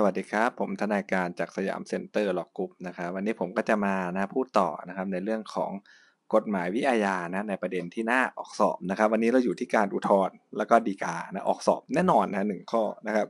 [0.00, 5.72] สวัสดีครับ ผมทนายการจาก Siam Center Law Group นะครับวันนี้ผมก็จะมานะพูดต่อนะครับในเรื่องของ
[6.34, 13.26] กฎหมายวิอาญานะในประเด็นที่น่าออกสอบนะครับ วันนี้เราอยู่ที่การอุทธรณ์แล้วก็ฎีกานะออกสอบแน่นอนนะหนึ่งข้อนะครับ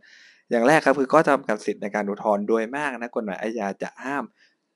[0.51, 4.25] อย่างแรกครับคือก็จำกัดสิทธิ์ในการอุทธรณ์โดยมากนะกฎหมายอาญาจะห้าม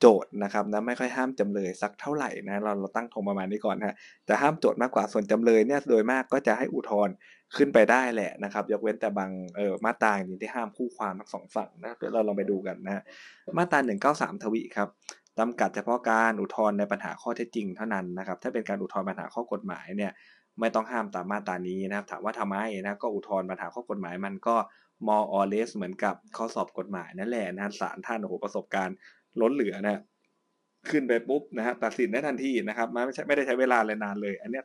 [0.00, 3.96] โจทก์นะครับนะไม่ค่อยห้ามจำเลยสักเท่าไหร่นะเราเราตั้งธงประมาณนี้ก่อนนะ
[4.28, 7.14] จะห้ามโจทก์มากกว่าส่วนจำเลยเนี่ยโดยมากก็จะให้อุทธรณ์
[7.56, 13.02] ขึ้นไปได้แหละนะครับ ยกเว้นแต่บางเออมาตราอย่างที่ห้ามคู่ความทั้งสองฝั่งนะเดี๋ยวเราลองไปดูกันนะ
[13.56, 13.78] มาตรา
[14.12, 14.88] 193 ทวีครับ
[15.38, 20.12] จำกัดเฉพาะการอุทธรณ์ในปัญหาข้อเท็จจริงเท่านั้นนะครับ ถ้าเป็นการอุทธรณ์ปัญหาข้อกฎหมายเนี่ย
[20.60, 24.56] ไม่ต้องห้ามตามมาตรานี้นะครับ ถามว่าทำไมนะก็อุทธรณ์ปัญหาข้อกฎหมายมันก็
[25.08, 28.96] more or less เหมือนกับข้อสอบกฎหมายนั่นแหละนะศาลท่านโอ้โหประสบการณ์
[29.40, 30.00] ล้นเหลือนะ
[30.90, 34.64] ขึ้นไปปุ๊บนะฮะตัดสินได้ทันทีนะครับไม่ใช่ไม่ได้ใช้เวลาเลยนานเลย อันเนี้ย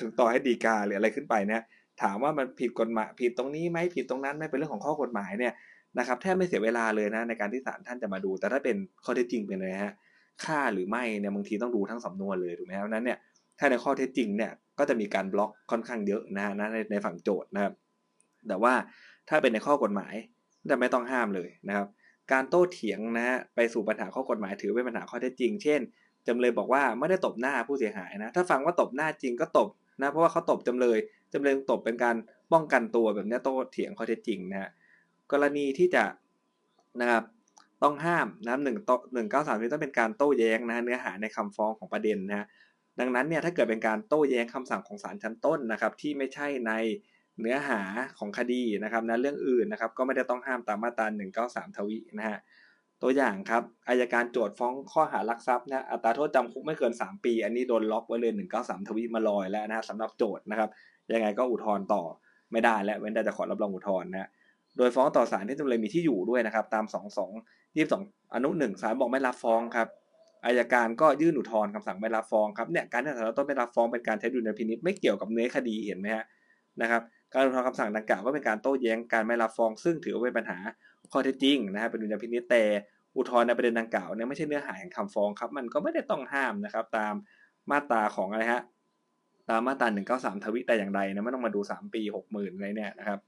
[0.00, 1.62] ถึงต่อให้ดีกาหรืออะไรขึ้นไปเนี่ย
[2.02, 5.52] ถามว่ามันผิดกฎหมายผิดตรงนี้ไหมผิดตรงนั้นไม่เป็นเรื่องของข้อกฎหมายเนี่ย
[5.98, 9.94] นะครับแทบไม่เสียเวลาเลยนะในการที่ศาลท่านจะมาดู แต่ถ้าเป็นข้อเท็จจริงเป็นเลยฮะ
[10.44, 13.18] ค่าหรือไม่เนี่ยบางทีต้องดูทั้งสำนวนเลยถูกไหมครับนั้นเนี่ย
[13.58, 17.74] ถ้าในข้อเท็จจริงเนี่ยก็จะมีการบล็อกค่อนข้างเยอะนะนะในในฝั่งโจทย์นะครับ
[18.48, 18.74] แต่ว่า
[19.28, 20.14] ถ้าเป็นในข้อกฎหมาย
[20.70, 21.86] จะไม่ต้องห้ามเลยนะครับ
[22.32, 25.80] การโต้เถียงนะฮะไปสู่ปัญหาข้อกฎหมายถือเป็นปัญหาข้อเท็จจริง เช่น
[26.28, 29.68] จำเลยบอกว่าไม่ได้ตบหน้าผู้เสียหายนะถ้าฟังว่าตบหน้าจริงก็ตบ
[30.00, 30.98] นะเพราะว่าเขาตบจำเลย
[31.32, 32.16] จำเลยตบเป็นการ
[32.52, 34.70] ป้องกันตัวแบบนี้โต้เถียงข้อเท็จจริงนะฮะ
[35.32, 36.04] กรณีที่จะ
[37.00, 37.24] นะครับ
[37.82, 42.46] ต้องห้ามนะหนึ่งโตหนึ่งเก้าสามนี้ต้องเป็นการโต้แย้งนะเนื้อหาในคำฟ้องของประเด็นนะ
[43.00, 46.72] ดังนั้นเนี่ยถ้าเกิดเป็นการโต้แย้งคำสั่งของศาลชั้นต้นนะครับ ที่ไม่ใช่ใน
[47.40, 47.80] เนื้อหา
[48.18, 51.06] ของคดีนะครับนะเรื่องอื่นนะครับ ก็ไม่ได้ต้องห้ามตามมาตรา
[51.42, 52.38] 193 ทวีนะฮะ
[53.06, 60.68] ตัวอย่างครับอายการโจทฟ้องข้อหารักทรัพย์นะอัตราโทษจำคุกไม่เกิน 3 ปี อันนี้โดนล็อกไว้เลย 193 ทวีมาลอยแล้วนะสำหรับโจทนะครับ
[61.14, 62.02] ยังไงก็อุทธรณ์ต่อ
[62.52, 64.28] ไม่ได้และเว้นแต่จะขอรับรองอุทธรณ์นะ
[64.76, 67.20] โดยฟ้องต่อศาลที่จำเลยมีที่อยู่ด้วยนะครับตาม 2 2
[67.76, 69.88] 22 อนุ 1ศาลบอกไม่รับฟ้องครับ
[70.46, 76.24] อายการก็ยื่นอุทธรณ์คำสั่งไม่รับฟ้องครับเนี่ยการที่ศาลต้นไม่รับฟ้องเป็นการใช้ดุลยพินิจไม่เกี่ยวกับเนื้อคดีเห็นไหมฮะ
[76.80, 77.02] นะครับ
[77.32, 80.58] การอุทธรณ์คำสั่งดังกล่าวก็เป็นการโต้แย้งการไม่รับฟ้อง ซึ่งถือว่าเป็นปัญหา
[81.12, 82.62] ข้อเท็จจริงนะครับเป็นดุลยพินิจแต่
[83.16, 87.14] อุทธรณ์ในประเด็นดังกล่าวเนี่ยไม่ใช่เนื้อหาแห่งคำฟ้องครับ มันก็ไม่ได้ต้องห้ามนะครับ ตาม
[87.70, 88.62] มาตราของอะไรฮะ
[89.50, 93.18] ตามมาตราหนึ่งเก้าสามทวิแต่อย่างใดนะไม่ต้องมาดูสามปีหกหมื่นอะไรเนี่ยนะครับ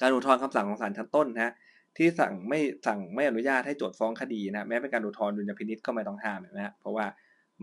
[0.00, 1.52] การอุทธรณ์คำสั่งของศาลชั้นต้นนะ
[1.96, 7.06] ที่สั่งไม่สั่งไม่อนุญาตให้โจทย์ฟ้องคดีนะแม้เป็นการอุทธรณ์ดุลยพินิจก็ไม่ต้องห้ามนะฮะเพราะว่า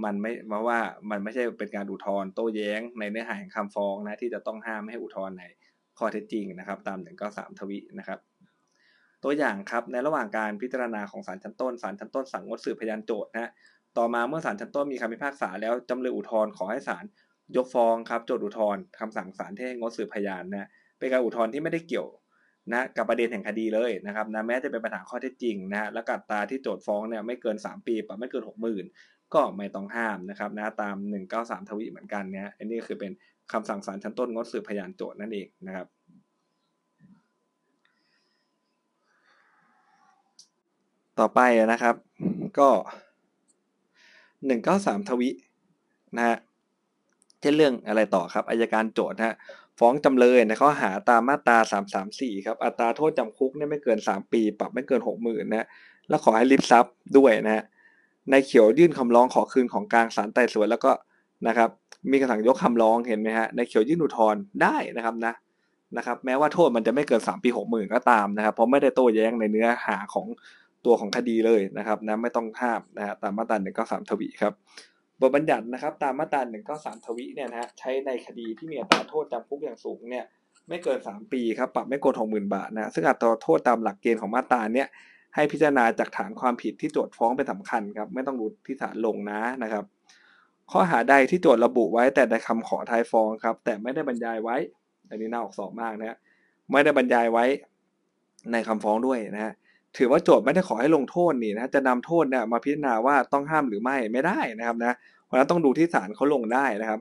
[0.03, 0.79] มันไม่เพราะว่า
[1.11, 5.43] มันไม่ใช่เป็นการอุทธรณ์โต้แย้งในเนื้อหาแห่งคำฟ้องนะที่จะต้องห้ามไม่ให้อุทธรณ์ใน
[5.97, 8.19] ข้อเท็จจริงนะครับ ตาม193 ทวินะครับ
[9.27, 13.51] ตัวอย่างครับในระหว่างการพิจารณาของศาลชั้นต้นศาลชั้นต้นสั่งงดสืบพยานโจทย์นะ
[13.97, 17.05] ต่อมาเมื่อศาลชั้นต้นมีคำพิพากษาแล้วจำเลยอุทธรณ์ขอให้ศาล
[17.55, 20.67] ยกฟ้องครับโจทย์อุทธรณ์คำสั่งศาลที่ให้งดสืบพยานนะ
[20.99, 22.07] เป็นการอุทธรณ์ที่ไม่ได้เกี่ยว
[22.73, 28.43] นะกับประเด็นแห่งคดีเลยนะครับนะแม้จะเป็นปัญหาข้อเท็จจริงนะและกัดตาที่โจทย์ฟ้องเนี่ยไม่เกิน 3 ปีปรับไม่เกิน
[28.87, 30.95] 60,000 ก็ไม่ต้องห้ามนะครับนะตาม
[31.33, 33.11] 193 ทวีเหมือนกันเนี่ยอันนี้คือเป็น
[33.51, 35.87] คำสั่งศาลชั้นต้นงดสืบพยานโจทย์นั่นเองนะครับ
[41.19, 41.39] ต่อไป
[41.71, 41.95] นะครับ
[42.59, 42.69] ก็
[43.89, 45.29] 193ทวิ
[46.15, 46.37] นะฮะ
[47.41, 49.35] เช่นเรื่องอะไรต่อครับอายการโจทย์ฮะ
[49.79, 51.57] ฟ้องจำเลยในข้อหาตามมาตรา
[52.01, 55.67] 334 ครับอัตราโทษจำคุกเนี่ยไม่เกิน 3 ปี ปรับไม่เกิน 60,000นะ
[56.09, 57.63] แล้วขอให้ริบทรัพย์ด้วยนะฮะ
[58.31, 60.91] ในเขียวยื่นคำร้องขอคืนของกลางศาลไต่สวนแล้วก็
[61.47, 61.69] นะครับ
[62.11, 65.33] มีคำสั่งยกคำร้องเห็นไหมฮะในเขียวยื่นอุทธรณ์ได้นะครับนะ
[65.97, 70.27] นะครับ แม้ว่าโทษมันจะไม่เกิน 3 ปี 60,000 ก็ตามนะครับ เพราะไม่ได้โต้แย้งในเนื้อหาของ
[70.85, 73.57] ตัวของคดีเลยนะครับนะไม่ต้องห้ามนะฮะตามมาตรา
[74.03, 74.53] 193ทวีครับ
[75.21, 76.41] บทบัญญัตินะครับ ตามมาตรา
[76.73, 80.25] 193ทวีเนี่ยนะฮะใช้ในคดีที่มีอัตราโทษจำคุกอย่างสูงเนี่ย
[80.69, 84.87] ไม่เกิน 3 ปีครับปรับไม่เกิน60,000บาทนะซึ่งอัตราโทษตามหลักเกณฑ์ของมาตราเนี่ย
[85.35, 89.83] ให้พิจารณาจากฐานความผิดที่โจทย์ฟ้องเป็นสำคัญครับไม่ต้องดูที่ศาลลงนะนะครับ
[90.71, 94.57] ข้อหาใดที่โจทย์ระบุไว้แต่ในคำขอท้ายฟ้องครับ แต่ไม่ได้บรรยายไว้
[95.09, 96.17] อันนี้น่าออกสอบมากนะ
[96.71, 97.45] ไม่ได้บรรยายไว้
[98.51, 99.53] ในคำฟ้องด้วยนะฮะ
[99.97, 104.95] ถือว่าโจทย์ไม่ได้ขอให้ลงโทษนี่นะจะนำโทษเนี่ยมาพิจารณาว่าต้องห้ามหรือไม่ไม่ได้นะครับนะ
[105.25, 106.99] เพราะนั้นต้องดูที่ศาลเขาลงได้นะครับ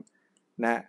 [0.63, 0.81] นะ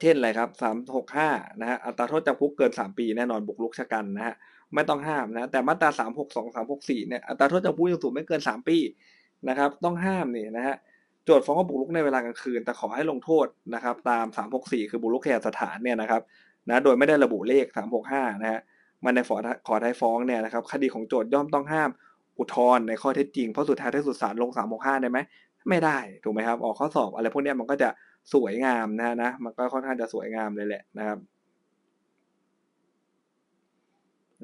[0.00, 1.28] เช่นอะไรครับสามหกห้า
[1.60, 4.34] นะฮะอัตราโทษจำคุกเกินสามปีแน่นอนบุกรุกชะกันนะฮะ
[4.74, 8.76] ไม่ต้องห้ามนะแต่มาตราสามหกสองสามหกสี่เนี่ยอัตราโทษจำคุกยังสูงไม่เกินสามปี
[9.48, 10.76] นะครับ ต้องห้ามนี่นะฮะ
[11.24, 16.22] โจทย์ฟ้องว่าบุกรุกในเวลากลางคืน แต่ขอให้ลงโทษนะครับ ตามสามหกสี่คือบุกรุกแก่สถานเนี่ยนะครับ
[16.68, 18.60] นะโดยไม่ได้ระบุเลขสามหกห้านะฮะ
[19.04, 21.90] มันในขอขอท้ายฟ้องเนี่ยนะครับคดีของโจทย่อมต้องห้าม
[22.38, 25.18] อุทธรณ์ในข้อเท็จจริง เพราะสุดท้ายที่สุดศาลลงสามหกห้าได้ไหม
[25.68, 27.88] ไม่ได้ถูกไหมครับ ออกข้อสอบอะไรพวกนี้มันก็จะ
[28.34, 31.18] สวยงามนะนะมันก็ค่อนข้างจะสวยงามเลยแหละนะครับ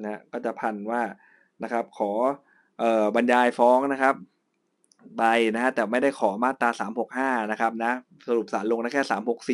[0.05, 1.01] นะก็จะพันว่า
[1.63, 2.11] นะครับขอ
[2.79, 4.15] เออบรรยายฟ้องนะครับ
[5.17, 5.23] ไป
[5.55, 6.69] นะฮะแต่ไม่ได้ขอมาตรา
[7.09, 7.91] 365 นะครับนะ
[8.27, 9.03] สรุปสารลงนะแค่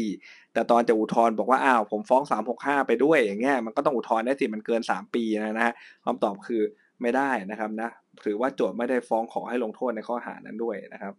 [0.02, 2.24] 364 แต่ตอนจะอุทธรณ์บอกว่าอ้าวผมฟ้อง
[2.56, 5.74] 365 ไปด้วยอย่างเงี้ยมันก็ต้องอุทธรณ์ได้สิมันเกิน 3 ปีนะนะฮะ
[6.06, 6.62] คำตอบคือ
[7.02, 7.90] ไม่ได้นะครับนะ
[8.26, 11.14] ถือว่าโจทย์ไม่ได้ฟ้องขอให้ลงโทษในข้อหานั้นด้วยนะครับ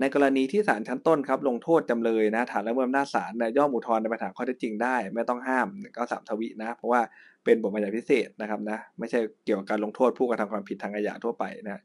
[0.00, 5.66] ในกรณีที่ศาลชั้นต้นครับลงโทษจำเลยนะฐานละเมิดอำนาจศาลย่อมอุทธรณ์ในปัญหาข้อเท็จจริงได้ ไม่ต้องห้าม
[5.96, 7.00] ก็สามทวินะเพราะว่า
[7.44, 11.82] เป็นบทบัญญัติพิเศษนะครับนะไม่ใช่เกี่ยวกับการลงโทษผู้กระทำความผิดทางอาญาทั่วไปนะ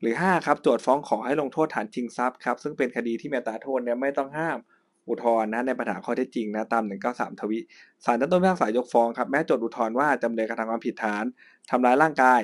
[0.00, 4.58] หรือ 5 ครับโจทย์ฟ้องขอให้ลงโทษฐานชิงทรัพย์ครับซึ่งเป็นคดีที่มีตาโทษเนี่ยไม่ต้องห้าม
[5.08, 7.58] อุทธรณ์นะในปัญหาข้อเท็จจริงนะตาม 193 ทวิ
[8.04, 11.24] ศาลชั้นต้นพิพากษายกฟ้องครับแม้โจทย์อุทธรณ์ว่าจำเลยกระทำความผิดฐาน
[11.70, 12.40] ทำร้ายร่างกาย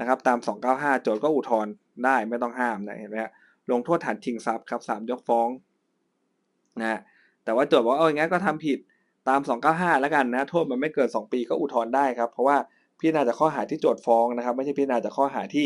[0.00, 0.38] นะครับตาม
[0.70, 1.72] 295 โจทย์ก็อุทธรณ์
[2.04, 3.32] ได้ไม่ต้องห้ามนะเห็นไหมฮะ
[3.72, 5.48] ลงโทษฐานชิงทรัพย์ครับศาลยกฟ้อง
[6.80, 7.00] นะ
[7.44, 8.78] แต่ว่าโจทย์บอกว่าเอออย่างงั้นก็ทำผิด
[9.28, 9.40] ตาม
[9.70, 12.56] 295 แล้วกันนะ โทษมันไม่เกิน 2 ปีก็อุทธรณ์ได้ครับ เพราะว่า
[12.98, 15.64] พิจารณาจากข้อหาที่โจทย์ฟ้องนะครับ ไม่ใช่พิจารณาจากข้อหาที่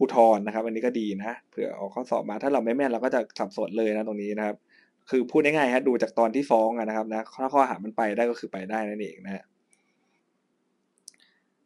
[0.00, 4.56] อุทธรณ์นะครับ อันนี้ก็ดีนะเผื่อออกข้อสอบมาถ้าเราไม่แม่นเราก็จะสับสนเลยนะตรงนี้นะครับ
[5.10, 9.44] คือพูดง่ายๆฮะดูจากตอนที่ฟ้องนะครับนะถ้าข้อหามันไปได้ก็คือไปได้นั่นเองนะฮะ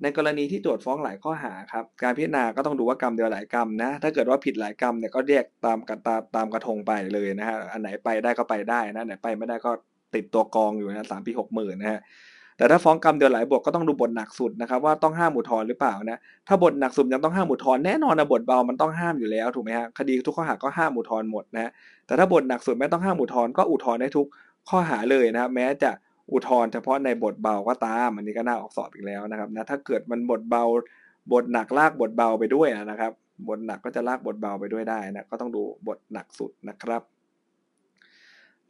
[0.03, 9.71] ในกรณีที่โจทย์ฟ้องหลายข้อหาครับ การพิจารณาก็ต้องดูว่ากรรมเดียวหลายกรรมนะ ถ้าเกิดว่าผิดหลายกรรมเนี่ยก็แยกตามกันตาตามกระทงไปเลยนะฮะ อันไหนไปได้ก็ไปได้นะ อันไหนไปไม่ได้ก็
[10.15, 12.01] ติดตัวกองอยู่นะสามปีหกหมื่นนะฮะ
[12.57, 16.19] แต่ถ้าฟ้องกรรมเดียวหลายบทก็ต้องดูบทหนักสุดนะครับว่าต้องห้ามอุทธรณ์หรือเปล่านะ
[16.49, 21.71] ถ้าบทหนักสุดยังต้องห้ามอุทธรณ์แน่นอนนะบทเบามันต้องห้ามอยู่แล้วถูกไหมฮะ คดีทุกข้อหาก็ห้ามอุทธรณ์หมดนะ
[22.07, 24.27] แต่ถ้าบทหนักสุดไม่ต้องห้ามอุทธรณ์ก็อุทธรณ์ได้ทุก
[24.69, 25.91] ข้อหาเลยนะแม้จะ
[26.31, 30.65] อุทธรณ์เฉพาะในบทเบาก็ตามอันนี้ก็น่าออกสอบอีกแล้วนะครับนะถ้าเกิดมันบทเบา
[31.33, 33.13] บทหนักลากบทเบาไปด้วยนะครับ
[33.49, 37.03] บทหนักก็จะลากบทเบาไปด้วยได้นะก็ต้องดูบทหนักสุดนะครับ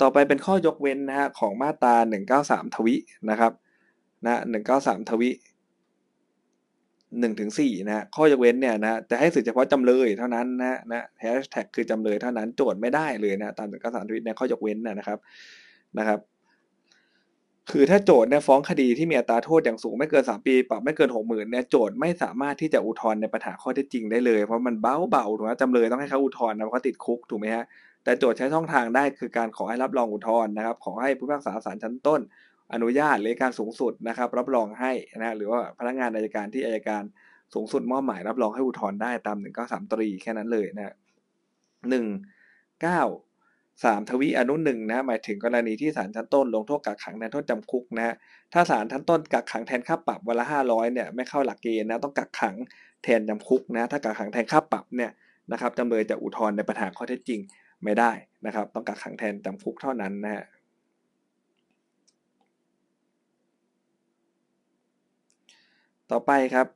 [0.01, 1.95] ต่อไปเป็นข้อยกเว้นนะฮะของมาตรา
[2.35, 2.95] 193 ทวิ
[3.31, 3.53] นะครับ
[4.25, 4.41] นะ
[4.75, 5.31] 193 ทวิ
[7.21, 15.19] หนึ่งถึงสี่นะข้อยกเว้นเนี่ยนะจะให้สิทธิเฉพาะจำเลยเท่านั้นนะนะแฮชแท็กคือจำเลยเท่านั้นโจทย์ไม่ได้เลยนะตามหนึ่งเก้าสามทวิในข้อยกเว้นนะครับ
[15.99, 16.19] นะครับ
[17.71, 27.65] คือถ้าโจทย์เนี่ยฟ้องคดีที่มีอัตราโทษอย่างสูงไม่เกิน 3 ปีปรับไม่เกิน 6 0,000เนี่ยโจทย์ไม่สามารถที่จะอุทธรณ์ในปัญหาข้อเท็จจริงได้เลย เพราะมันเบาเบาถูกไหมจำเลยต้องให้เขาอุทธรณ์นะเพราะติดคุกถูกไหมฮะ
[28.05, 32.21] แต่โจทย์ใช้ช่องทางได้คือการขอให้รับรองอุทธรณ์นะครับขอให้ผู้พิพากษาศาลชั้นต้น
[32.75, 37.03] อนุญาตหรือการสูงสุดนะครับรับรองให้นะหรือว่าพนักงานอายการที่อายการ
[37.55, 40.95] สูงสุดมอบหมายรับรองให้อุทธรณ์ได้ตาม193ตรีแค่นั้นเลยนะ
[41.91, 42.07] หนึ่ง
[42.83, 43.01] เก้า
[43.85, 48.15] สามทวีอนุหนึ่งนะหมายถึงกรณีที่ศาลชั้นต้นลงโทษกักขังแทนโทษจำคุกนะ
[48.53, 52.57] ถ้าศาลชั้นต้นกักขังแทนค่าปรับวันละห้าร้อยเนี่ยไม่เข้าหลักเกณฑ์นะต้องกักขัง
[53.05, 55.11] แทนจำคุกนะถ้ากักขังแทนค่าปรับเนี่ย
[55.53, 57.41] นะครับจำเลยจะอุทธรณ์ในปัญหาข้อเท็จจริง
[57.85, 58.13] ไม่ได้
[58.47, 60.45] นะครับ ต้องกักขังแทนจำคุกเท่านั้นนะฮะ
[66.11, 66.67] ต่อไปครับ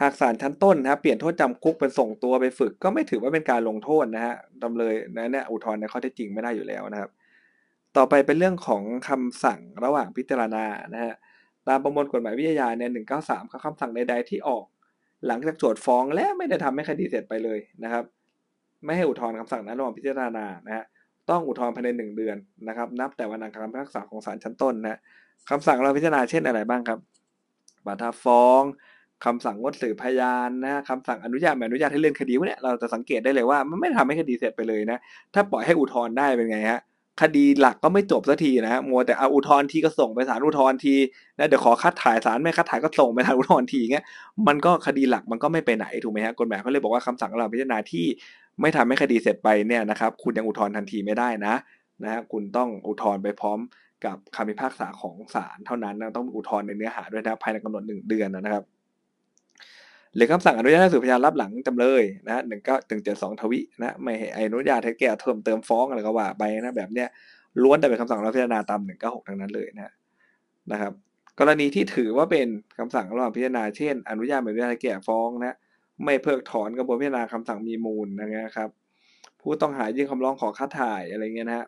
[0.00, 7.10] หากศาลชั้นต้นนะครับเปลี่ยนโทษจำคุกเป็นส่งตัวไปฝึก ก็ไม่ถือว่าเป็นการลงโทษนะฮะจำเลยนะเนี่ยอุทธรณ์ในข้อเท็จจริงไม่ได้อยู่แล้วนะครับ
[7.96, 10.64] ต่อไปเป็นเรื่องของคำสั่งระหว่างพิจารณา
[10.94, 11.14] นะฮะ
[11.68, 14.64] ตามประมวลกฎหมายวิทยาเนี่ยหนึ่งเก้าสามคำสั่งใดๆที่ออก
[15.26, 18.04] หลังจากโจทย์ฟ้องและไม่ได้ทำให้คดีเสร็จไปเลยนะครับ
[18.84, 20.84] ไม่ให้อุทธรณ์คำสั่งนั้นระหว่างพิจารณานะฮะ
[21.30, 22.36] ต้องอุทธรณ์ภายในหนึ่งเดือน
[22.68, 24.98] นะครับ นับแต่วันอ่านคำพิพากษาของศาลชั้นต้นนะ
[25.50, 26.98] คำสั่งเราพิจารณาเช่นอะไรบ้างครับ
[27.86, 28.62] บัตรฟ้อง
[29.24, 34.98] คำสั่งงดสืบพยานนะคำสั่งอนุญาตไม่อนุญาตให้เลื่อนคดีพวกนี้เราจะสังเกตได้เลยว่ามันไม่ทำให้คดีเสร็จไปเลยนะ
[35.34, 36.80] ถ้าปล่อยให้อุทธรณ์ได้เป็นไงฮะ
[37.22, 40.94] คดีหลักก็ไม่จบสักทีนะฮะมัวแต่เอาอุทธรณ์ทีก็ส่งไปศาลอุทธรณ์ที
[41.38, 44.04] นะเดี๋ยวขอคัดถ่ายศาลไม่คัดถ่ายก็ส่งไปศาลอุทธรณ์ทีเงี้ย
[44.46, 48.06] มันก็คดีหลักมันก็ไม่ไปไหนถูกไหมฮะกฎหมายเขาเลยบอกว่าคำสั่งเราพิจารณาที่
[48.60, 51.54] ไม่ทำให้คดีเสร็จไปเนี่ยนะครับ คุณยังอุทธรณ์ทันทีไม่ได้นะ
[52.02, 53.58] นะฮะคุณต้องอุทธรณ์ไปพร้อม
[54.04, 58.64] กับคำพิพากษาของศาลเท่านั้นนะต้องอุทธรณ์ในเนื้อหาด้วยนะภายในกำหนดหนึ่งเดือนนะครับ
[60.14, 67.08] หรือคำสั่งอนุญาตให้สืบพยานรับหลังจำเลยนะหนึ่งก็ถึงเจ็ดสองทวินะไม่ให้อนุญาตให้แก่เพิ่มเติมฟ้องอะไรก็ว่าไปนะแบบเนี้ย
[67.62, 69.92] ล้วนแต่เป็นคำสั่งรับพิจารณาตามหนึ่งเก้าหกทั้งนั้นเลยนะ
[70.72, 70.92] นะครับ
[71.38, 72.46] กรณีที่ถือว่าเป็น
[72.78, 75.56] คำสั่งระหว่างพิจารณาเช่น อนุญาตไม่อนุญาตให้แก่ฟ้องนะ
[76.04, 78.68] ไม่เพิกถอนกระบวนพิจารณาคำสั่งมีมูลนะครับ
[79.40, 81.66] ผู้ต้องหายื่นคำร้องขอคัดถ่ายอะไรเงี้ยนะฮะ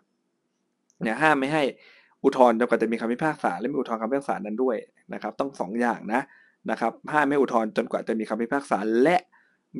[1.02, 1.62] เนี่ยห้ามไม่ให้
[2.22, 4.76] อุทธรณ์จนกว่าจะมีคำพิพากษาและมีอุทธรณ์คำพิพากษานั้นด้วย
[5.14, 6.20] นะครับ ต้องสองอย่างนะ
[6.70, 9.16] นะครับห้ามไม่อุทธรณ์จนกว่าจะมีคำพิพากษาและ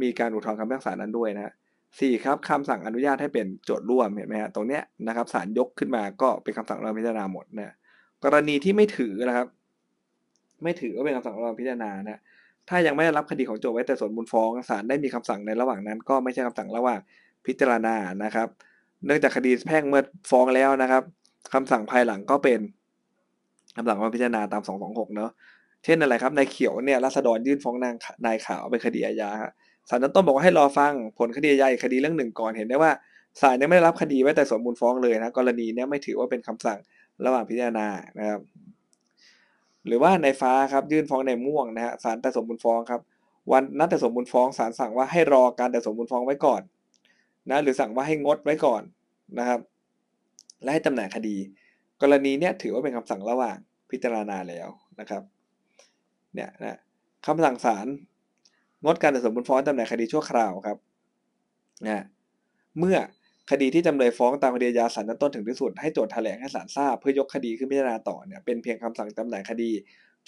[0.02, 1.52] มีการอุทธรณ์คำพิพากษานั้นด้วยนะ
[2.00, 7.74] สี่ครับคำสั่งอนุญาตให้เป็นโจทย์ร่วมเห็นไหมฮะตรงเนี้ยนะครับศาลยกขึ้นมาก็เป็นคำสั่งเราพิจารณาหมดนะ
[8.24, 9.46] กรณีที่ไม่ถือนะครับ
[10.62, 12.20] ไม่ถือก็เป็นคำสั่งเราพิจารณานะ
[12.68, 17.00] ถ้ายังไม่ได้รับคดีของโจทย์ไว้แต่ส่วนมูลฟ้องศาลได้มีคำสั่งในระหว่างนั้น ก็ไม่ใช่คำสั่งระหว่าง
[17.46, 17.94] พิจารณา
[18.24, 18.48] นะครับ
[19.06, 21.02] เนื่องจากคดีแพ่งเมื่อฟ้องแล้วนะครับ
[21.54, 22.60] คำสั่งภายหลังก็เป็น
[23.76, 25.30] คำสั่งว่าพิจารณาตาม 226 เนาะ
[25.84, 27.94] เช่นอะไรครับนายเขียวเนี่ยรัษฎรยื่นฟ้องนาง
[28.26, 29.30] นายขาวเป็นคดีอาญา
[29.88, 32.92] ศาลชั้นต้นบอกว่าให้รอฟังผลคดีอาญาคดีเรื่องหนึ่งก่อนเห็นได้ว่า
[33.40, 36.78] ศาลยังไม่ได้รับคดีไว้แต่สมมูลฟ้องเลยนะกรณีนี้ไม่ถือว่าเป็นคำสั่ง
[37.24, 38.40] ระหว่างพิจารณานะครับ
[39.86, 43.00] หรือว่าในฟ้าครับยื่นฟ้องในม่วงนะฮะศาลแต่สมมูลฟ้องครับ
[43.52, 46.62] วันนัดแต่สมมูลฟ้องศาลสั่งว่าให้รอการแต่สมมูลฟ้องไว้ก่อน
[47.50, 48.82] นะหรือสั่งว่าให้งดไว้ก่อน
[49.38, 49.60] นะครับ
[50.62, 51.36] และให้จำหน่ายคดี
[52.02, 53.56] กรณีเนี้ยถือว่าเป็นคำสั่งระหว่าง
[53.90, 54.68] พิจารณาแล้ว
[55.00, 55.22] นะครับ
[56.34, 56.78] เนี่ยนะ
[57.26, 57.86] คำสั่งศาล
[58.84, 60.78] งดการแต่สมมูลฟ้องจำหน่ายคดีชั่วคราวครับ
[61.86, 62.04] นะ
[62.78, 62.96] เมื่อ
[63.50, 69.70] คดีที่จำเลยฟ้องตามคดียาศาลต้นถึงที่สุดให้โจทย์แถลงให้ศาลทราบเพื่อยกคดีขึ้นพิจารณาต่อเนี่ยเป็นเพียงคำสั่งจำหน่ายคดี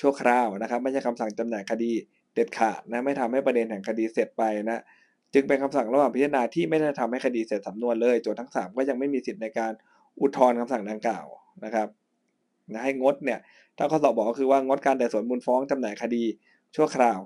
[0.00, 1.92] ชั่วคราวนะครับ ไม่ใช่คำสั่งจำหน่ายคดี
[2.35, 4.82] เด็ดขาดนะไม่ทำให้ประเด็นแห่งคดีเสร็จไปนะ
[5.35, 9.73] จึงเป็นคำสั่งระหว่างพิจารณาที่ไม่ได้ทำให้คดีเสร็จสำนวนเลยโจทย์ทั้ง 3 ก็ยังไม่มีสิทธิ์ในการ
[10.21, 11.26] อุทธรณ์คำสั่งดังกล่าว
[11.64, 11.88] นะครับ
[12.71, 13.38] นะให้งดเนี่ย
[13.78, 16.23] ถ้าข้อสอบบอกก็คือว่างดการแต่สวนมูลฟ้องจำหน่ายคดี
[16.76, 17.21] ชั่วคราว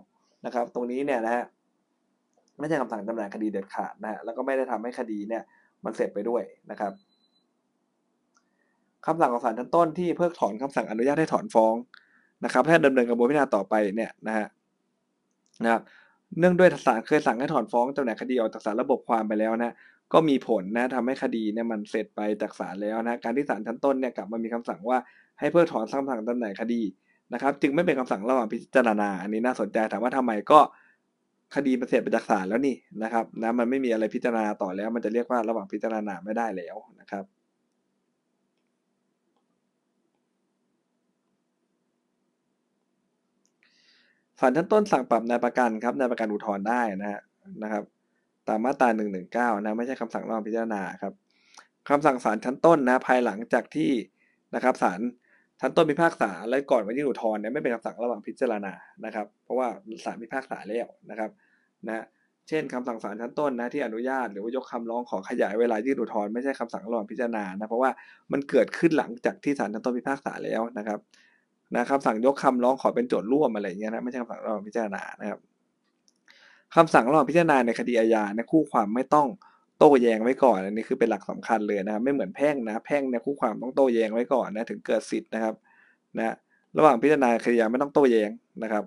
[0.46, 1.44] นะครับ ตรงนี้เนี่ยนะฮะ
[2.58, 5.42] ไม่ใช่คำสั่งจำหน่ายคดีเด็ดขาดนะฮะแล้วก็ไม่ได้ทำให้คดีเนี่ย
[5.84, 6.92] มันเสร็จไปด้วยนะครับ
[9.06, 11.74] คำสั่งของศาลชั้นต้นที่เพิกถอนคำสั่งอนุญาตให้ถอนฟ้อง
[12.44, 14.46] นะครับให้ดำเนินกระบวนพิจารณาต่อไปเนี่ยนะฮะ
[15.64, 15.82] นะครับ
[16.38, 19.74] เนื่องด้วยศาลเคยสั่งให้ถอนฟ้องจำหน่ายคดีออกจากศาลระบบความไปแล้วนะ
[20.12, 24.98] ก็มีผลนะทำให้คดีเนี่ยมันเสร็จไปจากศาลแล้วนะการที่ศาลชั้นต้นเนี่ยกลับมามีคำสั่งว่า
[25.38, 26.82] ให้เพิกถอนคำสั่งจำหน่ายคดี
[27.32, 30.60] นะครับ จึงไม่เป็นคำสั่งระหว่างพิจารณา อันนี้น่าสนใจถามว่าทำไมก็
[31.54, 37.24] คดีมันเสร็จไปจากศาลแล้วนี่นะครับนะมันไม่มีอะไรพิจารณาต่อแล้ว มันจะเรียกว่าระหว่างพิจารณาไม่ได้แล้วนะครับ
[44.40, 47.20] ศาลชั้นต้นสั่งปรับนายประกันครับนายประกันอุทธรณ์ได้นะฮะ
[47.62, 47.84] นะครับ
[48.48, 49.04] ตามมาตรา1นึ
[49.64, 51.12] นะไม่ใช่คำสั่งระหว่างพิจารณาครับ
[51.88, 53.92] คำสั่งศาลชั้นต้นนะภายหลังจากที่
[54.54, 55.00] นะครับศาล
[55.60, 58.72] ชั้นต้นพิพากษาและก่อนวันยื่นอุทธรณ์เนี่ยไม่เป็นคำสั่งระหว่างพิจารณา
[59.04, 59.68] นะครับ เพราะว่า
[60.04, 61.30] ศาลพิพากษาแล้วนะครับ
[61.86, 62.04] นะ
[62.48, 67.90] เช่นคำสั่งศาลชั้นต้นนะที่อนุญาตหรือว่ายกคำร้องขอขยายเวลายื่นอุทธรณ์ไม่ใช่คำสั่งระหว่างพิจารณานะเพราะว่า
[68.32, 70.98] มันเกิดขึ้นหลังจากที่ศาลชั้นต้นพิพากษาแล้วนะครับ
[71.74, 75.40] นะคำสั่งยกคำร้องขอเป็นโจทย์ร่วมอะไรเงี้ยนะไม่ใช่คำสั่งระหว่างพิจารณานะครับ
[76.76, 79.28] คำสั่งระหว่างพิจารณาในคดีอาญาในคู่ความไม่ต้อง
[79.78, 85.54] โต้แย้งไว้ก่อนอันนี้คือเป็นหลักสำคัญเลยนะไม่เหมือนแพ่งนะ แพ่งในคู่ความต้องโต้แย้งไว้ก่อนนะถึงเกิดสิทธิ์นะครับ
[86.18, 86.34] นะ
[86.78, 88.30] ระหว่างพิจารณาคดีไม่ต้องโต้แย้ง
[88.62, 88.84] นะครับ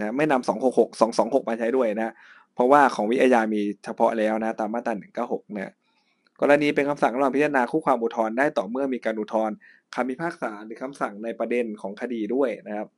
[0.00, 2.14] นะไม่นำสองหกหกสองสองหกมาใช้ด้วยนะ
[2.54, 5.70] เพราะว่าของวิทยามีเฉพาะแล้วนะตามมาตราหนึ่งเก้าหกเนี่ย
[6.40, 9.56] กรณีเป็นคำสั่งระหว่างพิจารณาคู่ความอุทธรณ์ได้ต่อเมื่อมีการอุทธรณ์
[9.94, 12.88] คำพิพากษาหรือคำสั่งในประเด็นของคดีด้วยนะครับ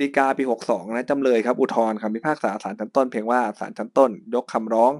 [0.00, 4.92] ดีกาปี 62 นะจำเลยครับอุทธรณ์คำพิพากษาศาลชั้นต้นเพียงว่าศาลชั้นต้น ยกคำร้อง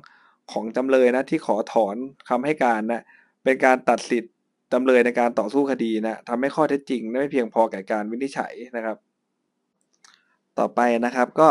[0.52, 1.96] ของจำเลยนะที่ขอถอน
[2.28, 3.02] คำให้การนะ
[3.44, 4.32] เป็นการตัดสิทธิ์
[4.72, 8.96] จำเลยในการต่อสู้คดีนะทำให้ข้อเท็จจริงไม่เพียงพอแก่การวินิจฉัยนะครับ
[10.58, 11.48] ต่อไปนะครับก็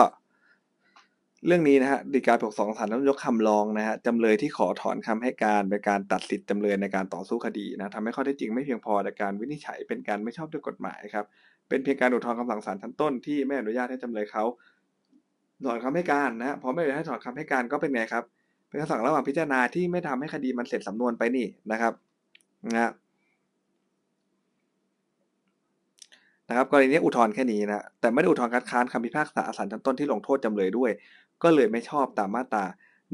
[1.48, 11.26] เรื่องนี้นะฮะดีกาปกสองศาลต้องยกคำร้องนะฮะจำเลยที่ขอถอนคำให้การเป็นการตัดสิทธิ์จำเลยในการต่อสู้คดีนะทำให้ข้อเท็จจริงไม่เพียงพอในการวินิจฉัยเป็นการไม่ชอบด้วยกฎหมายครับ
[11.70, 14.44] เป็นเพียงการอุทธรณ์คำสั่งศาลชั้นต้นที่ไม่อนุญาตให้จำเลยเขา
[15.66, 18.24] ถอนคำให้การนะพอไม่อนุญาตให้ถอนคำให้การก็เป็นไงครับ
[18.68, 21.94] เป็นคำสั่งระหว่างพิจารณาที่ไม่ทำให้คดีมันเสร็จสำนวนไปนี่นะครับ
[22.68, 22.92] นะ
[26.50, 30.92] นะครับกรณีนี้อุทธรณ์แค่นี้นะแต่ไม่ได้อุทธรณ์คัดค้านคำพิพากษาศาลชั้นต้นที่ลงโทษจำเลยด้วย
[31.44, 32.66] ก็เลยไม่ชอบตามมาตรา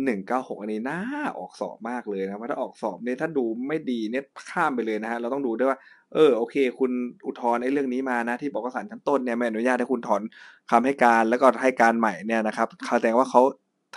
[0.03, 1.01] 196อันนี้น่า
[1.37, 5.79] ออกสอบมากเลยนะว่าถ้าออกสอบเนี่ยถ้าดูไม่ดีเนี่ยข้ามไปเลยนะฮะเราต้องดูด้วยว่า
[6.13, 6.91] เออโอเค คุณ
[7.25, 10.21] อุทธรณ์ไอ้เรื่องนี้มานะที่บอกว่าศาลชั้นต้นเนี่ยไม่อนุญาตให้คุณถอน
[10.71, 13.41] คำให้การแล้วก็ให้การใหม่เนี่ยนะครับแสดงว่าเขา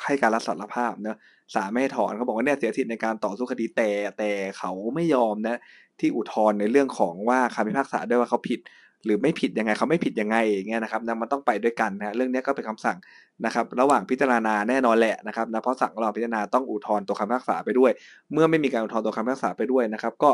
[0.05, 1.19] ให้การรับสารภาพเนะ
[1.55, 5.57] ศาลไม่ให้ถอนเขาบอกว่าเนี่ยเสียสิทธิ์ในการต่อสู้คดีแต่แต่เขาไม่ยอมนะ
[6.01, 8.61] ที่อุทธรณ์ในเรื่องของว่าคำพิพากษาด้วยว่าเขาผิด
[9.05, 12.97] หรือไม่ผิดยังไงเขาไม่ผิดยังไงอย่างเงี้ยนะครับนะมันต้องไปด้วยกันนะเรื่องนี้ก็เป็นคำสั่ง
[13.45, 17.91] นะครับระหว่างพิจารณาแน่นอนแหละนะครับนะเพราะสั่งระหว่าพิจารณาต้องอุทธรณ์ตัวคำพิพากษาไปด้วย
[18.33, 20.31] เมื่อไม่มีการอุทธรณ์ตัวคำพิพากษาไปด้วยนะครับ ก็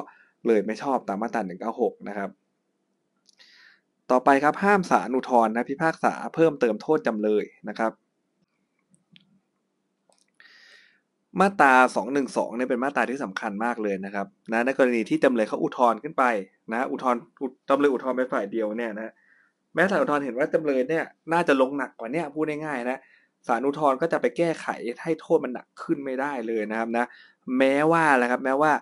[0.46, 1.42] เลยไม่ชอบตามมาตรา
[1.74, 2.30] 196 นะครับ
[4.10, 7.92] ต่อไปครับห้ามศาลอุทธรณ์นะพิพากษาเพิ่มเติมโทษจำเลยนะครับ
[11.40, 11.72] มาตรา
[12.14, 16.24] 212เนี่ยเป็นมาตราที่สำคัญมากเลยนะครับนะในกรณีที่จำเลยเขาอุทธรณ์ขึ้นไป
[16.72, 17.20] นะอุทธรณ์
[17.68, 19.12] จำเลยอุทธรณ์เป็นฝ่ายเดียวเนี่ยนะ
[19.74, 22.98] แม้ศาลอุทธรณ์เห็นว่าจำเลยเนี่ยน่าจะลงหนักกว่านี้พูดง่ายๆนะ
[23.46, 24.66] ศาลอุทธรณ์ก็จะไปแก้ไข
[25.02, 27.04] ให้โทษมันหนักขึ้นไม่ได้เลยนะครับนะ
[27.58, 28.72] แม้ว่าแหละครับแม้ว่า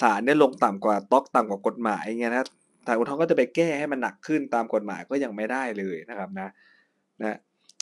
[0.00, 2.44] ศาลเนี่ยลงต่ำกว่าต๊อกต่ำกว่ากฎหมายเงี้ยนะ
[2.86, 6.48] ศาลอุทธรณ์ก็จะไปแก้ให้มันหนักขึ้นตามกฎหมายก็ยังไม่ได้เลยนะครับนะ
[7.22, 7.36] นะ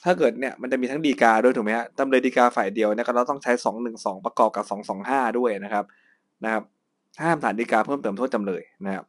[0.05, 5.85] ถ้าเกิดเนี่ยมันจะมีทั้งดีกาด้วยถูกไหมฮะจำเลยดีกาฝ่ายเดียวเนี่ยก็เราต้องใช้สองหนึ่งสองประกอบกับสองสองห้าด้วยนะครับ
[6.45, 6.63] นะครับ
[7.23, 9.05] ห้ามศาลดีกาเพิ่มเติมโทษจำเลยนะครับ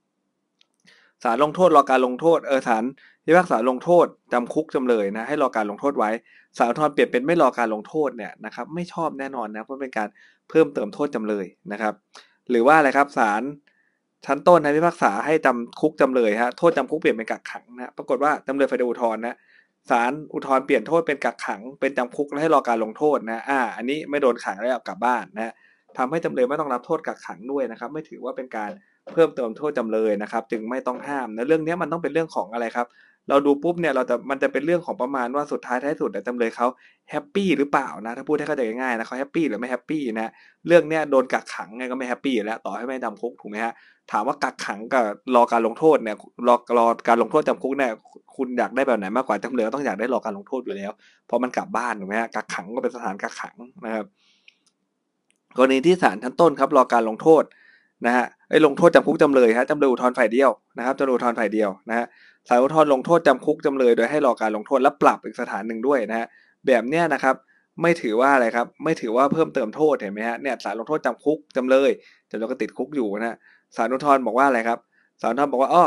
[1.24, 2.84] ศาลลงโทษรอการลงโทษเออศาล
[3.25, 6.10] พิพากษาลงโทษจำคุกจำเลยนะให้รอการลงโทษไว้
[6.58, 10.08] ศาลอุทธรณ์เปลี่ยนเป็นไม่รอการลงโทษเนี่ยนะครับไม่ชอบแน่นอนนะเพราะเป็นการ
[10.50, 11.94] เพิ่มเติมโทษจำเลยนะครับ
[12.50, 13.42] หรือว่าอะไรครับศาล
[14.25, 19.36] ชั้นต้นนะพิพากษาให้จำคุกจำเลยฮะโทษจำคุกเปลี่ยนเป็นกักขังนะปรากฏว่าจำเลยฝ่ายอุทธรณ์นะ
[19.89, 25.54] ศาลอุทธรณ์เปลี่ยนโทษเป็นกักขัง เป็นจำคุกและให้รอการลงโทษนะอ่าอันนี้ไม่โดนขังแล้วกลับบ้านนะ
[25.98, 28.72] ทำให้จำเลยไม่ต้องรับโทษกักขังด้วยนะครับ ไม่ถือว่าเป็นการ
[29.12, 32.88] เพิ่มเติมโทษจำเลยนะครับ จึงไม่ต้องห้ามนะเรื่องนี้มันต้องเป็นเรื่องของอะไรครับ
[33.29, 36.67] เราดูปุ๊บเนี่ยเราจะมันจะเป็นเรื่องของประมาณว่าสุดท้ายท้ายสุดจำเลยเขา
[37.12, 40.32] happy หรือเปล่านะถ้าพูดให้เข้าใจง่ายๆนะเขา happy หรือไม่ happy นะ
[40.67, 43.74] เรื่องเนี้ยโดนกักขังไงก็ไม่ happy แล้วต่อให้ไม่จำคุกถูกไหมฮะ
[44.12, 45.05] ถามว่ากักขังกับ
[45.36, 46.17] รอการลงโทษเนี่ย
[46.48, 47.91] รอรอการลงโทษจำคุกเนี่ย
[48.36, 50.91] คุณอยากได้แบบไหนมากกว่าจำเลยต้องอยากได้รอการลงโทษอยู่แล้ว
[51.25, 53.55] เพราะมันกลับบ้านถูกไหมฮะกักขังก็เป็นสถานกักขัง
[53.86, 54.05] นะครับ
[55.58, 57.44] กรณีที่ศาลชั้นต้นครับรอการลงโทษ
[58.05, 62.05] นะฮะไอ้ลงโทษจำคุกจำเลยฮะจำเลยอุทธรณ์ฝ่ายเดียวนะครับจำเลยอุทธรณ์ฝ่ายเดียวนะฮะ
[62.48, 66.28] ศาลอุทธรณ์ลงโทษจำคุกจำเลยโดยให้รอการลงโทษและปรับอีกสถานหนึ่งด้วยนะฮะ
[66.68, 67.36] แบบเนี้ยนะครับ
[67.82, 71.90] ไม่ถือว่าอะไรครับ ไม่ถือว่าเพิ่มเติมโทษเห็นไหมฮะเนี่ยศาลลงโทษจำคุกจำเลย
[72.30, 73.38] จำเลยก็ติดคุกอยู่นะฮะ
[73.75, 74.80] ศาลอุทธรณ์บอกว่าอะไรครับ
[75.22, 75.86] ศาลอุทธรณ์บอกว่าอ้อ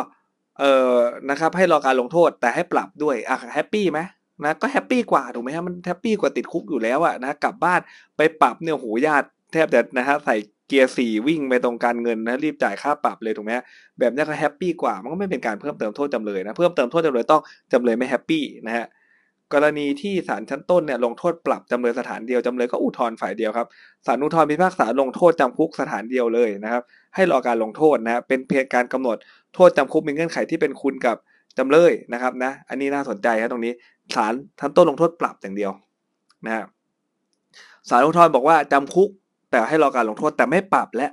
[0.60, 0.94] เออ
[1.30, 4.00] นะครับให้รอการลงโทษแต่ให้ปรับด้วยอะ happy ไหม
[4.44, 7.80] นะก็ happy กว่าถูกไหมฮะมัน happy กว่าติดคุกอยู่แล้วอะนะกลับบ้าน
[8.16, 10.36] ไปปรับเนี่ยโหญาติแทบจะนะฮะใส่
[10.68, 13.52] เกียร์สี่วิ่งไปตรงการเงินนะรีบจ่ายค่าปรับเลยถูกไหม
[13.98, 18.86] แบบนี้ก็ happy กว่ามันก็ไม่เป็นการเพิ่มเติมโทษจำเลยนะเพิ่มเติมโทษจำเลยต้องจำเลยไม่ happy นะฮะ
[19.54, 23.66] กรณีที่ศาลชั้นต้นเนี่ยลงโทษปรับจำเลยสถานเดียวจำเลยก็อุทธรณ์ฝ่ายเดียวครับ
[24.06, 26.82] ศาลอุทธรณ์พิพากษาลงโทษจำคุกสถานเดียวเลยนะครับ
[27.14, 29.16] ให้รอการลงโทษนะเป็นเพียงการกำหนด
[29.54, 31.16] โทษจำคุกมีเงื่อนไขที่เป็นคุณกับ
[31.58, 33.72] จำเลยนะครับนะอันนี้น่าสนใจครับตรงนี้
[34.14, 35.72] ศาลชั้นต้นลงโทษปรับอย่างเดียว
[36.46, 36.66] นะครับ
[37.88, 39.10] ศาลอุทธรณ์บอกว่าจำคุก
[39.50, 41.08] แต่ให้รอการลงโทษแต่ไม่ปรับและ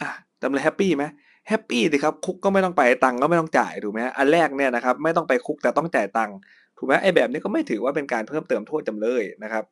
[0.00, 0.10] อะ
[0.42, 1.04] จำเลยแฮปปี้ไหม
[1.48, 6.30] แฮปปี้สิครับคุกก็ไม่ต้องไปตังก็ไม่ต้องจ่ายถูกไหมอันแรกเนี่ยนะครับไม่ต้องไปคุกแต่ต้องจ่ายตัง
[6.78, 9.64] ถูกไหมไอ้แบบนี้ก็ไม่ถือว่าเป็นการเพิ่มเติมโทษจำเลยนะครับ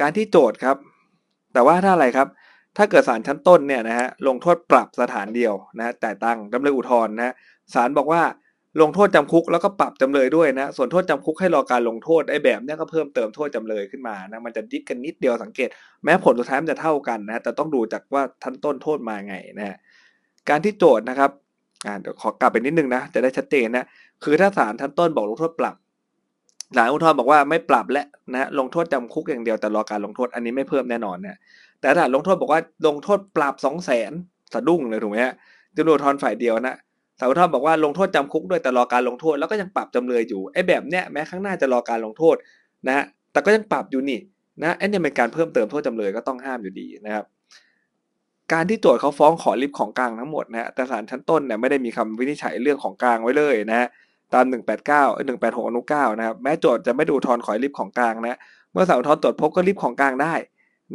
[0.00, 0.76] การที่โจทย์ครับ
[1.52, 2.28] แต่ว่าถ้าอะไรครับ
[2.76, 7.34] ถ้าเกิดศาลชั้นต้นเนี่ยนะฮะลงโทษปรับสถานเดียวนะจ่ายตังจำเลยอุทธรณ์นะ
[7.74, 8.22] ศาลบอกว่า
[8.80, 15.68] ลงโทษจำคุกแล้วก็ปรับจำเลยด้วยนะ ส่วนโทษจำคุกให้รอการลงโทษไอ้แบบนี้ก็เพิ่มเติมโทษจำเลยขึ้นมานะมันจะดิฟกันนิดเดียวสังเกต
[16.04, 19.76] แม้ผลสุดท้ายมันจะเท่ากันนะแต่ต้องดูจากว่าทันต้นโทษมาไงนะ
[20.48, 21.30] การที่โจทย์นะครับ
[21.86, 23.84] อ่าเดี๋ยวขอกลับไปนิดนึงนะจะได้ชัดเจนนะ
[24.24, 25.76] คือถ้าศาลทันต้นบอกลงโทษปรับ
[26.76, 31.38] ศาลอุทธรณ์บอกว่าไม่ปรับและนะลงโทษจำคุกอย่างเดียวแต่รอการลงโทษอันนี้ไม่เพิ่มแน่นอนนะ
[31.80, 34.12] แต่ถ้าลงโทษบอกว่าลงโทษปรับสองแสน
[34.54, 35.34] สะดุ้งเลยถูกไหมฮะ
[35.76, 36.76] จำเลยอุทรณ์ฝ่ายเดียวนะ
[37.18, 42.36] ศาลอุทธรณ์บอกว่าลงโทษจำคุกด้วยแต่รอการลงโทษแล้วก็ยังปรับจำเลยอยู่ไอ้แบบเนี้ยแม้ข้างหน้าจะรอการลงโทษ
[42.86, 44.18] นะฮะแต่ก็ยังปรับอยู่นี่
[44.62, 47.24] นะไอ้เนี่ยเป็นการเพิ่มเติมโทษจำเลยก็ต้องห้ามอยู่ดีนะครับ
[48.52, 53.86] การที่โจทย์เขาฟ้องขอริบของกลางทั้งหมดนะฮะแต่ศาลชั้นต้นเนี่ยไม่ได้มีคำวินิจฉัยเรื่องของกลางไว้เลยนะฮะ
[54.34, 54.54] ตาม 189
[55.28, 58.38] 186อนุ9นะครับแม้โจทย์จะไม่ดูทอนขอริบของกลางนะ
[58.72, 60.34] เมื่อศาลอุทธรณ์ตรวจพบก็ริบของกลางได้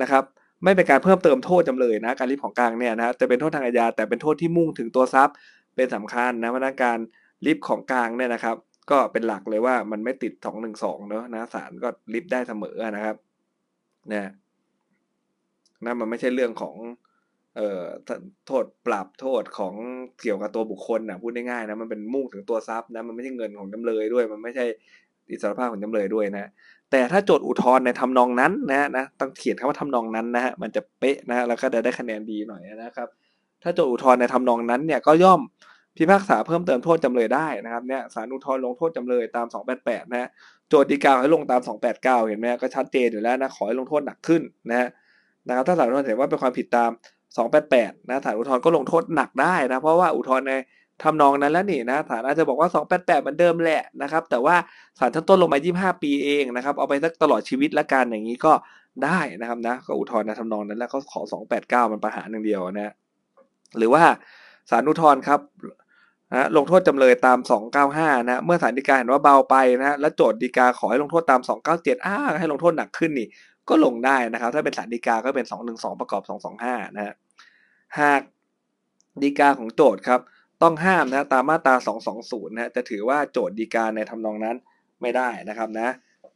[0.02, 0.24] นะครับ
[0.64, 5.36] ไม่เป็นการเพิ่มเติมโทษจำเลยนะการริบของกลางเนี่ยนะจะเป็นโทษทางอาญาแต่เป็นโทษที่มุ่งถึงตัวทรัพย์
[5.78, 6.98] เป็นสำคัญนะพนักการ
[7.46, 8.56] ลิฟของกลางเนี่ยนะครับ
[8.92, 13.16] ก็เป็นหลักเลยว่ามันไม่ติดสองหนึ่งสองเนอะนะศาลก็ลิฟได้เสมอนะครับ
[14.12, 14.32] นะ
[15.86, 16.76] นะมันไม่ใช่เรื่องของ
[17.56, 17.84] เอ่อ
[18.48, 19.74] โทษปรับโทษของ
[20.22, 24.66] เกี่ยวกับตัวบุคคลนะพูดง่ายๆนะมันเป็นมุ่งถึงตัวทรัพย์นะมันไม่ใช่เงินของจำเลยด้วย มันไม่ใช่
[25.30, 26.50] อิสรภาพของจำเลยด้วยนะ
[26.92, 33.10] แต่ถ้าโจทย์อุทธรณ์ในทำนองนั้นนะนะต้องเขียนคำว่าทำนองนั้นนะฮะมันจะเป๊ะนะแล้วก็จะได้คะแนนดีหน่อยนะครับ
[33.64, 35.42] ถ้าโจทย์อุทธรณ์ในทำนองนั้นเนี่ยก็ย่อม
[35.98, 39.48] พิพากษาเพิ่มเติมโทษจำเลยได้นะครับเนี่ยศาลอุทธรณ์ลงโทษจำเลยตาม
[39.80, 40.30] 288 นะ
[40.70, 44.88] โจทย์ดีกาให้ลงตาม 289 เห็นไหมก็ชัดเจนอยู่แล้วนะขอให้ลงโทษหนักขึ้นนะ
[45.48, 46.92] นะครับถ้าศาลอุทธรณ์เห็นว่าเป็นความผิดตาม
[47.56, 50.54] 288 นะศาลอุทธรณ์ก็ลงโทษหนักได้นะเพราะว่าอุทธรณ์ใน
[51.04, 54.56] ทำนองนั้นแล้วนี่นะศาลอาจจะบอกว่า 288 เหมือนเดิมแหละนะครับแต่ว่า
[55.00, 58.54] ศาลชั้นต้นลงมา 25 ปีเองนะครับเอาไปสักตลอดชีวิตละกันอย่างนี้ก็
[59.04, 61.22] ได้นะครับนะก็อุทธรณ์ในทำนองนั้นแล้วก็ขอ
[61.58, 62.94] 289 มันประหารหนึ่งเดียวนะ
[63.78, 64.04] หรือว่า
[64.70, 65.40] ศาลอุทธรณ์ครับ
[66.34, 67.38] นะลงโทษจำเลยตาม
[67.84, 71.42] 295 นะ เมื่อศาลฎีกาเห็นว่าเบาไปนะและโจทย์ฎีกาขอให้ลงโทษตาม
[71.74, 73.28] 297 อ้าให้ลงโทษหนักขึ้นนี่
[73.70, 76.22] ก็ลงได้นะครับ ถ้าเป็นศาลฎีกาก็เป็น 212 ประกอบ
[76.60, 77.16] 225 นะ
[78.00, 78.22] หาก
[79.24, 80.20] ฎีกาของโจทย์ครับ
[80.62, 81.76] ต้องห้ามนะตามมาตรา
[82.16, 84.56] 220 นะจะถือว่าโจทย์ฎีกาในทำนองนั้น
[85.02, 85.90] ไม่ได้นะครับนะ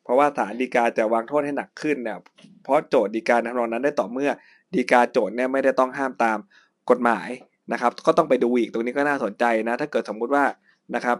[0.04, 2.20] เพราะว่าศาลฎีกาจะวางโทษให้หนักขึ้นเนี่ย
[2.64, 4.30] เพราะโจทย์ฎีกาในทำนองนั้นได้ต่อเมื่อ
[4.76, 6.38] ฎีกาโจทย์เนี่ยไม่ได้ต้องห้ามตาม
[6.90, 7.28] กฎหมาย
[7.72, 10.44] นะครับ ก็ต้องไปดูอีกตรงนี้ก็น่าสนใจนะ ถ้าเกิดสมมุติว่า
[10.96, 11.18] นะครับ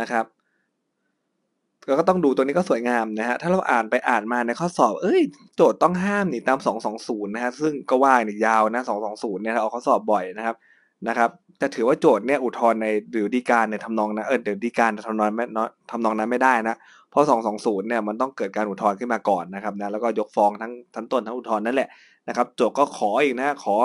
[0.00, 0.24] นะครับ
[1.98, 5.20] ก็ต้องดูตัวนี้ก็สวยงามนะฮะ ถ้าเราอ่านไปอ่านมาในข้อสอบ เอ้ย
[5.56, 6.58] โจทย์ต้องห้ามนี่ตาม
[6.92, 8.82] 220 นะฮะ ซึ่งก็ว่านี่ยาวนะ
[9.12, 10.56] 220 เนี่ยเราเอาข้อสอบบ่อยนะครับ
[11.08, 11.30] นะครับ
[11.60, 15.46] จะถือว่าโจทย์เนี่ยอุทธรณ์ในหรือดีการในทำนองนะ เออเดี๋ยวดีการทำนองไม่
[15.90, 16.76] ทำนองนั้นไม่ได้นะ
[17.10, 21.88] เพราะ 220 เนี่ยมันต้องเกิดการอุทธรณ์ขึ้นมาก่อนนะครับนะ แล้วก็ยกฟ้องทั้งทั้งต้นทั้งอุทธรณ์นั่นแหละ
[22.28, 23.76] นะครับโจทย์ก็ขออีกนะขอ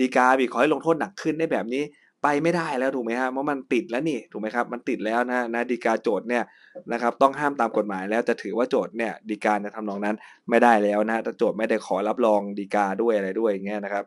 [0.00, 1.82] ดีกาอีกขอให้ลงโทษหนักขึ้นได้แบบนี้
[2.22, 6.44] ไปไม่ได้แล้วถูกไหมฮะเพราะมันติดแล้วนี่ถูกไหมครับมันติดแล้วนะนะดีกาโจทย์เนี่ย
[6.92, 10.16] นะครับต้องห้ามตามกฎหมายแล้วจะถือว่าโจทย์เนี่ยดีกาจะทำนองนั้น
[10.50, 14.04] ไม่ได้แล้วนะถ้าโจทย์ไม่ได้ขอรับรองดีกาด้วยอะไรด้วยอย่างเงี้ยนะครับ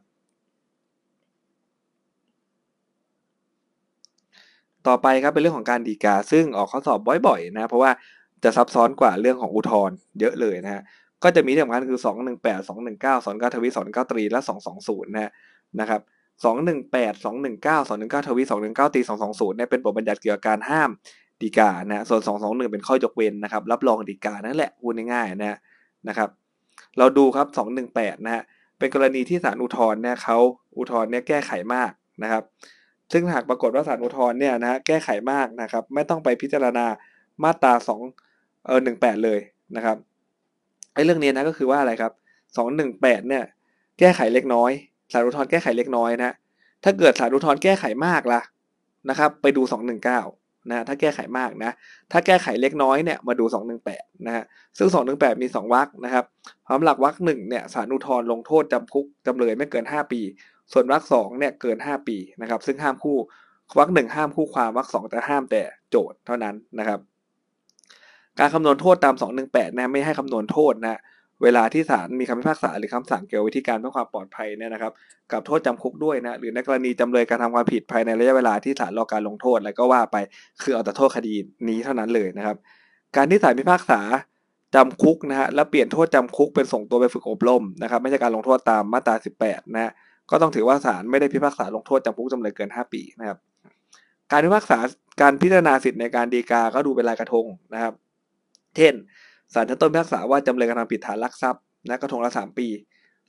[4.87, 7.91] ต่อไปครับเป็นเรื่องของการดีกาซึ่งออกข้อสอบบ่อยๆนะเพราะว่า
[8.43, 10.81] จะซับซ้อนกว่าเรื่องของอุทธรณ์เยอะเลยนะฮะ
[11.23, 14.39] ก็จะมีที่สำคัญคือ 218 219 219ทวี219ตรีและ
[14.77, 15.31] 220นะ
[15.79, 16.01] นะครับ
[16.43, 20.89] สองหนึ่งแปดสองหนึ่งเก้าสองหนึ่งเก้าทวีสองหนึ่งเก้าตีสองสองศูนย์เนี่ยเป็นบทบัญญัติเกี่ยวกับการห้าม
[21.41, 25.57] ดีกานะส่วนสองสองหนึ่งเป็นข้อยกเว้นนะครับรับรองดีกานั่นแหละพูดง่ายๆนะ
[26.07, 26.29] นะครับ
[26.97, 28.43] เราดูครับสองหนึ่งแปดนะฮะ
[28.79, 30.37] เป็นกรณีที่ศาลอุทธรณ์เนี่ยเขา
[30.77, 31.91] อุทธรณ์เนี่ยแก้ไขมาก
[32.23, 32.43] นะครับ
[33.11, 36.85] ซึ่งหากปรากฏว่าศาลอุทธรณ์เนี่ยนะฮะแก้ไขมากนะครับไม่ต้องไปพิจารณา
[37.43, 38.01] มาตราสอง
[38.65, 39.39] เออหนึ่งแปดเลย
[39.75, 39.97] นะครับ
[40.93, 42.11] ไอ้เรื่องนี้นะก็คือว่าอะไรครับ
[42.57, 43.43] สองหนึ่งแปดเนี่ย
[43.99, 44.71] แก้ไขเล็กน้อย
[45.11, 46.33] สารุทธรณ์แก้ไขเล็กน้อยนะ
[46.83, 48.41] ถ้าเกิดสารุทธรณ์แก้ไขมากล่ะ
[49.09, 49.61] นะครับ ไปดู
[50.15, 51.71] 219 นะถ้าแก้ไขมากนะ
[52.11, 53.45] ถ้าแก้ไขเล็กน้อยเนี่ยมาดู
[53.85, 54.43] 218 นะฮะ
[54.77, 56.25] ซึ่ง 218 มี 2วรรคนะครับ
[56.67, 60.21] ความหลักวรรคหนึ่งเนี่ยสารุทธรณ์ลงโทษจำคุกจำเลยไม่เกิน 5 ปี
[60.73, 63.17] ส่วนวรรคสองเนี่ยเกิน 5 ปีนะครับ ซึ่งห้ามคู่
[63.77, 66.99] วรรคหนึ่งห้ามคู่ความวรรคสองจะห้ามแต่โจทย์เท่านั้นนะครับ
[68.39, 69.15] การคำนวณโทษตาม
[69.45, 70.99] 218 นะไม่ให้คำนวณโทษนะ
[71.43, 74.91] เวลาที่ศาลมีคำพิพากษาหรือคำสั่งเกี่ยวกับวิธีการเพื่อความปลอดภัยเนี่ยนะครับ
[75.31, 80.17] กับโทษจำคุกด้วยนะหรือในกรณีจำเลยการทำความผิดภายในระยะเวลาที่ศาลรอการลงโทษแล้วก็ว่าไป
[80.61, 81.33] คือเอาแต่โทษคดี
[81.69, 82.55] นี้เท่านั้นเลยนะครับ
[83.15, 83.99] การที่ศาลพิพากษา
[84.75, 89.91] จำคุกนะฮะแล้วเปลี่ยนโทษจำคุกเป็นส่งตัวไปฝึกอบรมนะครับไม่ใช่การลงโทษตามมาตรา 18 นะฮะ
[90.29, 93.37] ก็ต้องถือว่าศาลไม่ได้พิพากษาลงโทษจำคุกจำเลยเกิน 5 ปีนะครับ
[94.31, 94.77] การพิพากษา
[95.21, 97.93] การพิจารณาสิทธิในการดีกาก็ดูเป็นลายกระทงนะครับ
[98.77, 98.93] เช่น
[99.53, 102.67] ศาลชั้นต้นพิพากษาว่าจำเลยกระทำผิดฐานลักทรัพย์นะกระทงละสามปี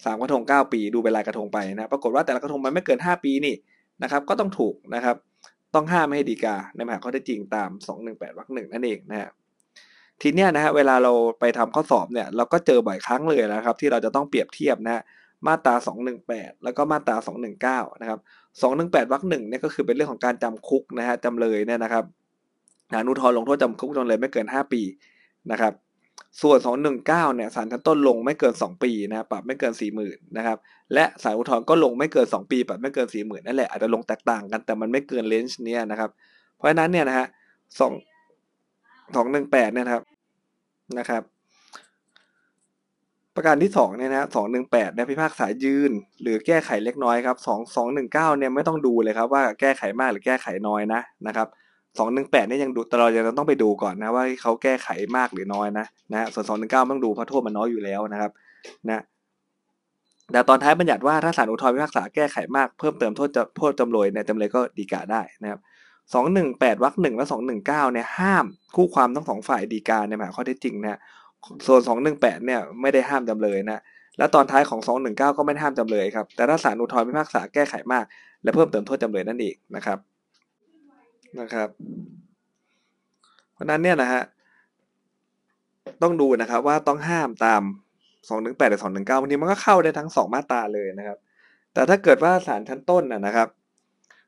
[0.04, 3.54] สามกระทงเก้าปีดูเป็นลายกระทงไปนะปรากฏว่าแต่ละกระทงมันไม่เกินห้าปีนี่
[4.02, 5.16] นะครับ ก็ต้องถูกนะครับ
[5.74, 9.30] ต้องห้ามไม่ให้ดีกาในมหาข้อเท็จจริงตามสองหนึ่งแปดวรรคหนึ่งนั่นเองนะฮะ
[10.22, 15.02] ทีเนี้ยนะฮะเวลาเราไปทำข้อสอบเนี่ยเราก็เจอบ่อยครั้งเลยนะครับ ที่เราจะต้องเปรียบเทียบนะฮะ
[15.46, 15.74] มาตรา
[16.20, 17.16] 218 แล้วก็มาตรา
[17.88, 18.18] 219 นะครับ
[18.62, 22.04] 218วรรคหนึ่งเนี่ยก็คือเป็นเรื่องของการจำคุกนะฮะจำเลยเนี่ยนะครับ
[22.98, 24.82] อนุทรลงโทษจำคุกจำเลยไม่เกิน 5 ปี
[25.50, 25.72] นะครับ
[26.42, 26.58] ส่วน
[26.98, 30.58] 219 เนี่ยศาลชั้นต้นลงไม่เกิน 2 ปีนะปรับไม่เกิน 40,000นะครับ
[30.94, 36.10] และศาลอุทธรณ์ก็ลงไม่เกิน 2 ปีปรับไม่เกิน 40,000นั่นแหละอาจจะลงแตกต่างกันแต่มันไม่เกินเลนจ์เนี่ยนะครับ
[36.56, 37.26] เพราะฉะนั้นเนี่ยนะฮะ
[37.80, 37.92] สอง
[39.14, 40.02] สองหนึ่งแปดเนี่ยครับ
[40.98, 41.22] นะครับ
[43.36, 45.90] ประการที่สองเนี่ยนะสองหนึ่งแปดเนี่ยพิพากษายืน
[46.22, 51.48] หรือแก้ไขเล็กน้อยครับสองสองหนึ่งเก้าเนี่ยไม่ต้องดูเลยครับว่าแก้ไขมากหรือแก้ไขน้อยนะนะครับ
[51.98, 58.30] สองหนึ่งแปดนี่ยังดูตลอดยังต้องไปดูก่อนนะว่าเขาแก้ไขมากหรือน้อยนะนะส่วนสองหนึ่งเก้าต้องดูเพราะโทษมันน้อยอยู่แล้วนะครับ
[58.88, 59.02] นะ
[60.32, 65.60] แต่ตอนท้ายบัญญัติว่าถ้าศาลอุทธรณ์พิพากษาแก้ไขมากเพิ่มเติมโทษจะโทษจำเลยเนี่ยจำเลยก็ดีกาได้นะครับ
[66.14, 68.44] สองหนึ่งแปดวรรคหนึ่งและสองหนึ่งเก้าเนี่ยห้าม
[68.76, 70.98] คู่ความทั้งสองฝ่ายดีกาในหมายข้อเท็จจริงนะ
[71.66, 73.80] ส่วนสองหนึ่งแปดเนี่ยไม่ได้ห้ามจำเลยนะ
[74.18, 78.04] แล้วตอนท้ายของสองหนึ่งเก้าก็ไม่ห้ามจำเลยครับ แต่ถ้าศาลอุทธรณ์พิพากษาแก้ไขมาก
[78.42, 79.98] และเพิ่มเติมโทษจำเลยนั่นเองนะครับ
[81.40, 81.68] นะครับ
[83.52, 84.22] เพราะนั้นเนี่ยนะฮะ
[86.02, 87.62] ต้องดูนะครับว่าต้องห้ามตาม
[88.28, 91.18] สองหนึ่งแปดหรือสองหนึ่งเก้าบางทีมันก็เข้าได้ทั้งสองมาตราเลยนะครับ
[91.74, 93.48] แต่ถ้าเกิดว่าศาลชั้นต้นนะครับ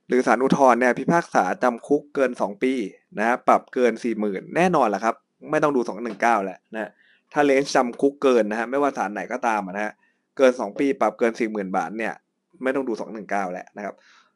[0.08, 2.72] หรือศาลอุทธรณ์เนี่ยพิพากษาจำคุกเกินสองปี
[3.18, 5.14] นะปรับเกินสี่หมื่นแน่นอนแหละครับ
[5.50, 6.90] ไม่ต้องดูสองหนึ่งเก้าแหละนะ
[7.32, 9.92] ถ้าเลนจำคุกเกินนะฮะไม่ว่าศาลไหนก็ตามนะฮะ
[10.36, 12.14] เกินสองปีปรับเกินสี่หมื่นบาทเนี่ย
[12.62, 13.94] ไม่ต้องดูสองหนึ่งเก้าแหละนะครับ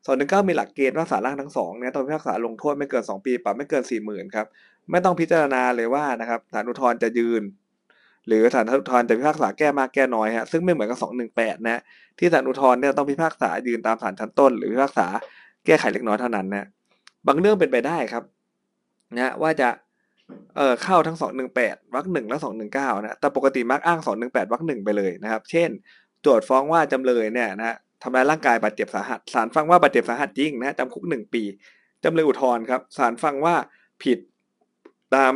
[0.08, 4.46] สองหนึ่งเก้ามีหลักเกณฑ์ว่าศาลล่างทั้งสองเนี่ยต้องพิพากษาลงโทษไม่เกินสองปีปรับไม่เกินสี่หมื่นครับ
[4.90, 7.42] ไม่ต้องพิจารณาเลยว่านะครับศาลอุทธรณ์จะยืน
[8.26, 11.80] หรือศาลอุทธรณ์จะพิพากษาแก้มากแก้น้อยฮะซึ่งไม่เหมือนกับสองหนึ่งแปดนะ
[12.18, 15.06] ที่ศาลอุทธรณ์เนี่ยต้องพิพากษายืนตามศาลชั้นต้น หรือพิพากษา
[15.66, 16.66] แก้ไขเล็กน้อยเท่านั้นนะ
[17.26, 18.24] บางเรื่องเป็นไปได้ครับ
[19.16, 19.68] นะว่าจะ
[20.56, 25.70] เออเข้าทั้งสองหนึ่งแปดวรรคหนึ่งและสองหนึ่งเก้านะแต่ปกติมักอ้างสองหนึ่งแปดวรรคหนึ่งไปเลยนะครับ เช่น
[26.22, 31.42] โจทย์ฟ้องว่าจำเลยเนี่ยนะ ทำร้ายร่างกายบาดเจ็บสาหัสศาลฟังว่าบาดเจ็บสาหัสจริงนะจำคุกหนึ่งปี
[32.04, 33.54] จำเลยอุทธรณ์ครับศาลฟังว่า
[34.02, 34.18] ผิด
[35.14, 35.32] ตาม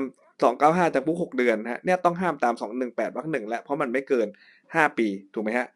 [0.46, 4.26] 295จำคุก6เดือนฮะเนี่ยต้องห้ามตาม 218วรรคหนึ่งแล้วเพราะมันไม่เกิน
[4.62, 5.66] 5 ปีถูกไหมฮะ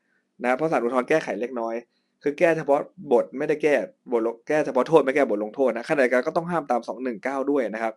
[0.43, 1.75] นะเพราะศาลอุทธรณ์แก้ไขเล็กน้อย
[2.23, 2.81] คือแก้เฉพาะ
[3.13, 3.75] บทไม่ได้แก้
[4.13, 6.81] บทแก้เฉพาะโทษไม่แก้บทลงโทษนะขณะเดียวกันก็ต้องห้ามตาม
[7.17, 7.93] 219 ด้วยนะครับ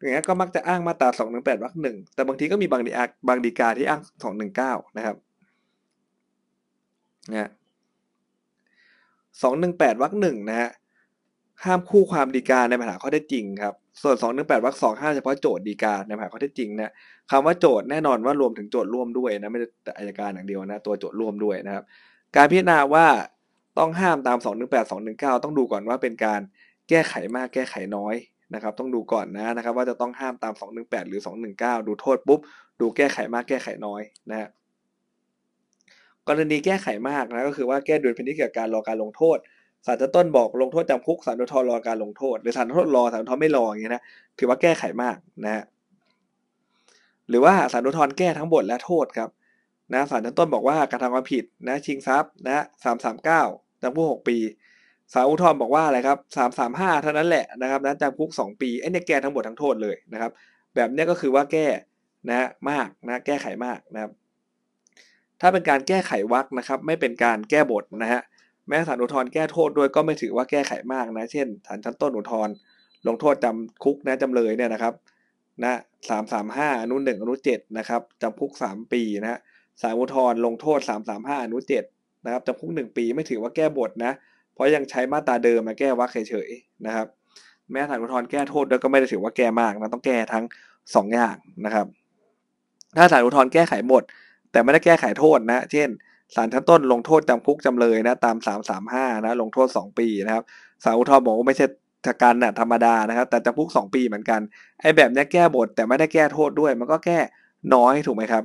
[0.00, 2.90] อย่างนี้ก็มักจะอ้างมาตรา218วรรคหนึ่งแต่บางทีก็มีบางดี
[3.28, 4.00] บางดีกาที่อ้าง
[4.48, 5.16] 219 นะครับ
[7.30, 7.50] นะ
[9.42, 10.70] 218วรรคหนึ่งนะฮะ
[11.64, 16.92] ห้ามคู่ความดีกาในปัญหาข้อเท็จจริงครับส่วน 218วรรคสองห้ามเฉพาะโจทย์ดีกาในปัญหาข้อเท็จจริงนะ
[17.30, 21.84] คำว่าโจทย์แน่นอนว่ารวมถึงโจทย์ร่วมด้วยนะไม่ใช่แต่อายการอย่างเดียวนะตัวโจทย์ร่วมด้วยนะครับ
[22.36, 23.06] การพิจารณาว่า
[23.78, 26.40] ต้องห้ามตาม 218 219 ต้องดูก่อนว่าเป็นการ
[26.88, 28.14] แก้ไขมากแก้ไขน้อย
[28.54, 31.20] นะครับ ต้องดูก่อนนะนะครับ ว่าจะต้องห้ามตาม 218 หรือ
[31.54, 32.40] 219 ดูโทษปุ๊บ
[32.80, 34.48] ดูแก้ไขมากแก้ไขน้อยนะฮะ
[36.28, 39.38] กรณีแก้ไขมากนะก็คือว่าแก้โดยพินิจเกี่ยวกับการรอการลงโทษ
[39.86, 44.02] ศาลต้นบอกลงโทษจำคุกศาลอุทธรรอการลงโทษหรือศาลอุทธรรอศาลอุทธรไม่รออย่างเงี้ยนะ
[44.38, 45.64] ถือว่าแก้ไขมากนะฮะ
[47.28, 49.30] หรือว่าศาลอุทธรแก้ทั้งบทและโทษครับ
[49.92, 53.42] นะศาลชั้นต้นบอกว่ากระทำความผิดนะชิงทรัพย์นะสามสามเก้า
[53.82, 54.36] จำคุกหกปี
[55.12, 60.30] ศาลอุทธรบอกว่าอะไรครับสามสามห้าเท่านั้นแหละนะครับนะจำคุกสองปีไอ้นี่ยแก้ทั้งหมดทั้งโทษเลยนะครับ
[60.74, 61.66] แบบเนี้ยก็คือว่าแก้
[62.28, 64.10] นะมากนะแก้ไขมากนะครับ
[65.40, 68.22] ถ้าเป็นการแก้ไขวรรคนะครับ ไม่เป็นการแก้บทนะฮะ
[68.68, 72.54] แม้ศาลอุทธรณ์แก้โทษด้วยก็ไม่ถือว่าแก้ไขมากนะ เช่นศาลชั้นต้นอุทธรณ์
[73.06, 74.94] ลงโทษจำคุกนะจำเลยเนี่ยนะครับ
[75.62, 79.38] นะสามสามห้าอนุหนึ่งอนุเจ็ดนะครับจำคุกสามปีนะฮะ
[79.82, 81.84] ศาลอุทธรณ์ลงโทษสามสามห้าอนุเจ็ด
[82.24, 84.12] นะครับจำคุกหนึ่งปีไม่ถือว่าแก้บทนะ
[84.54, 87.06] เพราะยังใช้มาตราเดิมมาแก้วรรคเฉยๆนะครับ
[87.72, 90.44] แม้ศาลอุทธรณ์แก้โทษด้วยก็ไม่ได้ถือว่าแก้มากนะต้องแก้ทั้ง
[90.94, 91.86] สองอย่างนะครับ
[92.96, 94.02] ถ้าศาลอุทธรณ์แก้ไขหมด
[94.52, 95.88] แต่ไม่ได้แก้ไขโทษนะ เช่น
[96.34, 100.44] ศาลชั้นต้นลงโทษจำคุกจำเลยนะตามสามสามห้านะลงโทษสองปีนะครับ
[100.84, 101.66] ศาลอุทธรณ์บอกว่าไม่ใช่
[102.06, 104.40] ทการนะธรรมดานะครับ แต่จำคุกสองปีเหมือนกัน
[104.80, 107.18] ไอ้แบบนี้แก้บทแต่ไม่ได้แก้โทษด้วย มันก็แก้
[107.74, 108.44] น้อยถูกไหมครับ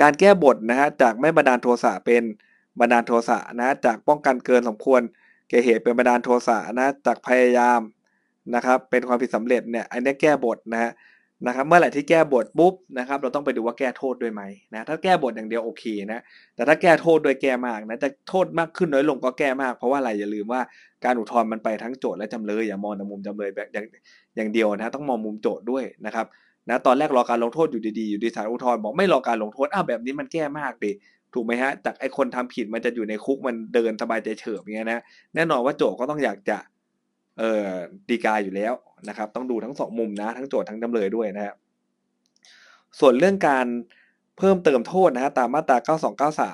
[0.00, 2.22] การแก้บทนะฮะจากไม่บันดาลโทสะเป็น
[2.80, 5.00] บันดาลโทสะนะจากป้องกันเกินสมควร
[5.48, 7.80] แก่เหตุเป็นบันดาลโทสะนะจากพยายาม
[8.54, 10.90] นะครับเป็นความผิดสำเร็จเนี่ยอันนี้แก้บทนะฮะ
[11.46, 14.42] นะครับเมื่อไหร่ที่แก้บทปุ๊บนะครับเราต้องไปดูว่าแก้โทษด้วยไหม
[14.74, 16.20] นะถ้าแก้บทอย่างเดียวโอเคนะ
[16.54, 20.60] แต่ถ้าแก้โทษโดยแก้มากนะจะโทษมากขึ้นน้อยลงก็แก้มาก เพราะว่าอะไรอย่าลืมว่า
[21.04, 23.86] การอุทธรณ์มันไปทั้งโจทย์และจำเลยอย่ามองแต่มุมจำเลยแบบอย่าง
[24.36, 26.26] อย่างเดียวนะต้องมองมุมโจทย์ด้วยนะครับ
[26.68, 30.92] นะตอนแรกรอการลงโทษอยู่ดีๆอยู่ดีศาลอุทธรณ์บอกไม่รอการลงโทษอ้าวแบบนี้มันแก้มากดิ
[31.34, 35.00] ถูกไหมฮะจากไอ้คนทำผิดมันจะอยู่ในคุกมันเดินสบายใจเฉิบอย่างเงี้ยนะ
[35.34, 36.58] แน่นอนว่าโจทย์ก็ต้องอยากจะ
[37.38, 37.72] เอ่อ
[38.08, 38.74] ดีกาอยู่แล้ว
[39.08, 41.56] นะครับ ต้องดูทั้งสองมุมนะทั้งโจทย์ทั้งจำเลยด้วยนะครับ
[43.00, 43.66] ส่วนเรื่องการ
[44.38, 45.78] เพิ่มเติมโทษนะฮะตามมาตรา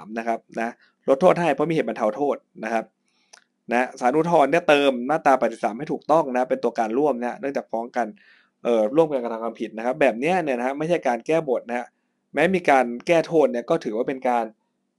[0.07, 0.75] 9293 นะครับนะ
[1.09, 2.85] ลดโทษให้เพราะมีเหตุบรรเทาโทษนะครับ
[3.73, 8.07] นะสารุทธรเนี่ยเติมมาตรา 83 ให้ถูกต้องนะเป็นตัวการร่วมนะเนื่องจากฟ้องกัน
[8.65, 11.87] เอ่อร่วมกันกระทำความผิดนะครับ แบบนี้เนี่ยนะฮะไม่ใช่การแก้บทนะฮะ
[12.35, 14.45] แม้มีการแก้โทษเนี่ยก็ถือว่าเป็นการ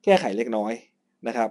[0.03, 0.73] แก้ไขเล็กน้อย
[1.27, 1.49] นะครับ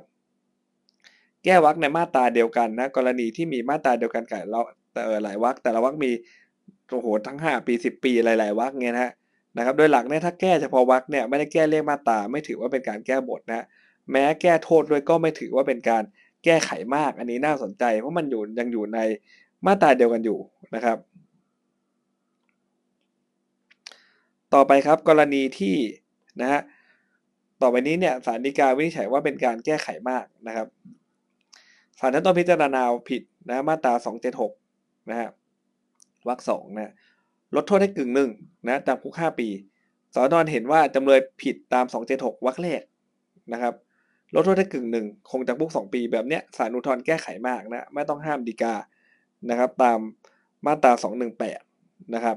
[1.45, 4.61] แก้วรรคในมาตราเดียวกันนะกรณีที่มีมาตราเดียวกันกับเรา
[4.93, 6.11] แต่หลายวรรคแต่ละวรรคมี
[6.91, 9.13] โอ้โหทั้ง 5 ปี 10 ปีหลายๆวรรคเงี้ยนะฮะ
[9.57, 13.67] นะครับโดยหลักเนี่ยถ้าแก้เฉพาะวรรคเนี่ยไม่ได้แก้เลขมาตราไม่ถือว่าเป็นการแก้บทนะ
[14.13, 16.03] แม้แก้โทษด้วยก็ไม่ถือว่าเป็นการ
[16.45, 18.99] แก้ไขมากอันนี้น่าสนใจ เพราะมันอยู่ยังอยู่ใน
[19.67, 20.39] มาตราเดียวกันอยู่
[20.75, 20.99] นะครับ
[24.55, 25.77] ต่อไปครับกรณีที่
[26.41, 26.61] นะฮะ
[27.63, 30.69] ต่อไปนี้เนี่ยสารดีกาวินิจฉัยว่าเป็นการแก้ไขมากนะครับ
[31.99, 33.95] ศาลนั้นต้องพิจารณาผิดนะมาตรา
[34.53, 35.29] 276 นะฮะ
[36.29, 36.93] วรรคสองนะ
[37.55, 38.31] ลดโทษให้กึ่งหนึ่ง
[38.69, 39.49] นะจำคุก 5 ปี
[40.15, 42.83] สอนอนเห็นว่าจำเลยผิดตาม 276 วรรคแรก
[43.53, 43.75] นะครับ
[44.35, 48.75] ลดโทษให้กึ่งหนึ่งคงจำคุก 2 ปีแบบเนี้ยศาลอุทธรณ์แก้ไขมากนะไม่ต้องห้ามดีกา
[49.51, 49.99] นะครับ ตาม
[50.67, 50.93] มาตรา
[51.53, 52.37] 218 นะครับ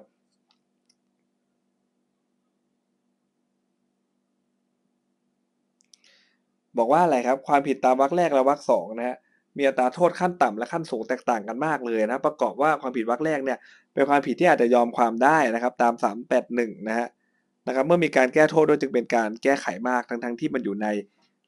[6.77, 9.17] บอกว่าอะไรครับ ความผิดตามวรรคแรกและวรรคสองนะฮะ
[9.57, 13.57] มีอัตราโทษขั้นต่ำและขั้นสูงแตกต่างกันมากเลยนะประกอบว่าความผิดวรรคแรกเนี่ย
[13.93, 15.93] เป็นความผิดที่อาจจะยอมความได้นะครับตาม
[16.39, 17.07] 381 นะฮะ
[17.67, 20.87] นะครับเมื่อมีการแก้โทษด้วยจึงเป็นการแก้ไขมากทั้งทั้งที่มันอยู่ใน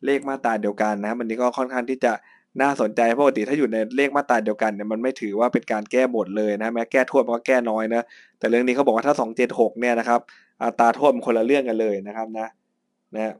[0.05, 2.13] เลขมาตราเดียวกันนะมันนี้ก็ค่อนข้างที่จะ
[2.61, 8.03] น่าสนใจปกติถ้าอยู่ในเลขมาตราเดียวกันเนี่ยมันไม่ถือว่าเป็นการแก้บทเลยนะแม้แก้โทษมันก็แก้น้อยนะ
[8.39, 9.15] แต่เรื่องนี้เขาบอกว่าถ้า
[9.47, 10.19] 276 เนี่ยนะครับ
[10.63, 12.47] อัตราโทษมันคนละเรื่องกันเลยนะครับนะ
[13.15, 13.33] นะ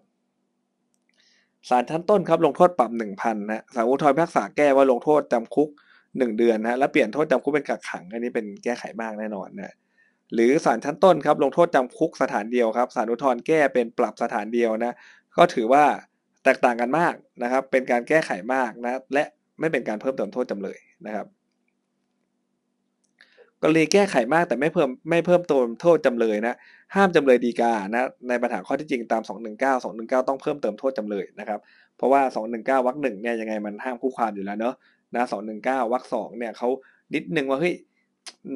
[1.69, 5.69] ศาลชั้นต้นครับลงโทษปรับหนึ่งพันนะศาลอุทธรพิพากษาแก้ว่าลงโทษจำคุก
[6.17, 9.75] หนึ่งเดือนนะแล้วเปลี่ยนโทษจำคุกเป็นกักขังอันนี้เป็นแก้ไขมากแน่นอนนะ
[10.33, 14.93] หรือศาลชั้นต้นครับลงโทษจำคุกสถานเดียวครับศาลอุทธรแก้เป็นปรับสถานเดียวนะ
[15.37, 15.83] ก็ถือว่า
[16.43, 19.23] แตกต่างกันมากนะครับ เป็นการแก้ไขมากนะและ
[19.59, 21.27] ไม่เป็นการเพิ่มเติมโทษจำเลยนะครับ
[23.61, 26.55] กรณีแก้ไขมากแต่ไม่เพิ่มไม่เพิ่มเติมโทษจำเลยนะ
[26.95, 29.83] ห้ามจำเลยดีกานะในปัญหาข้อที่จริงตาม 219
[30.19, 31.59] 219 ต้องเพิ่มเติมโทษจำเลยนะครับ
[31.97, 32.21] เพราะว่า
[32.53, 34.75] 219วรรคหนึ่งเนี่ยยังไงมันห้ามคู่ความอยู่แล้วเนาะ
[35.15, 35.23] นะ
[35.57, 36.69] 219วรรคสองเนี่ยเขา
[37.13, 37.73] นิดนึงว่าเฮ้ย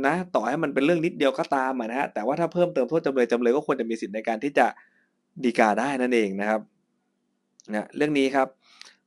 [0.06, 4.68] นะต่อให้มันเป็นเรื่องนิดเดียวก็ตามนะฮะแต่ว่าถ้าเพิ่มเติมโทษจำเลยจำเลยก็ควรจะมีสิทธิ์ในการที่จะ
[5.44, 6.62] ดีกาได้นั่นเองนะครับ
[7.72, 8.48] นะเรื่องนี้ครับ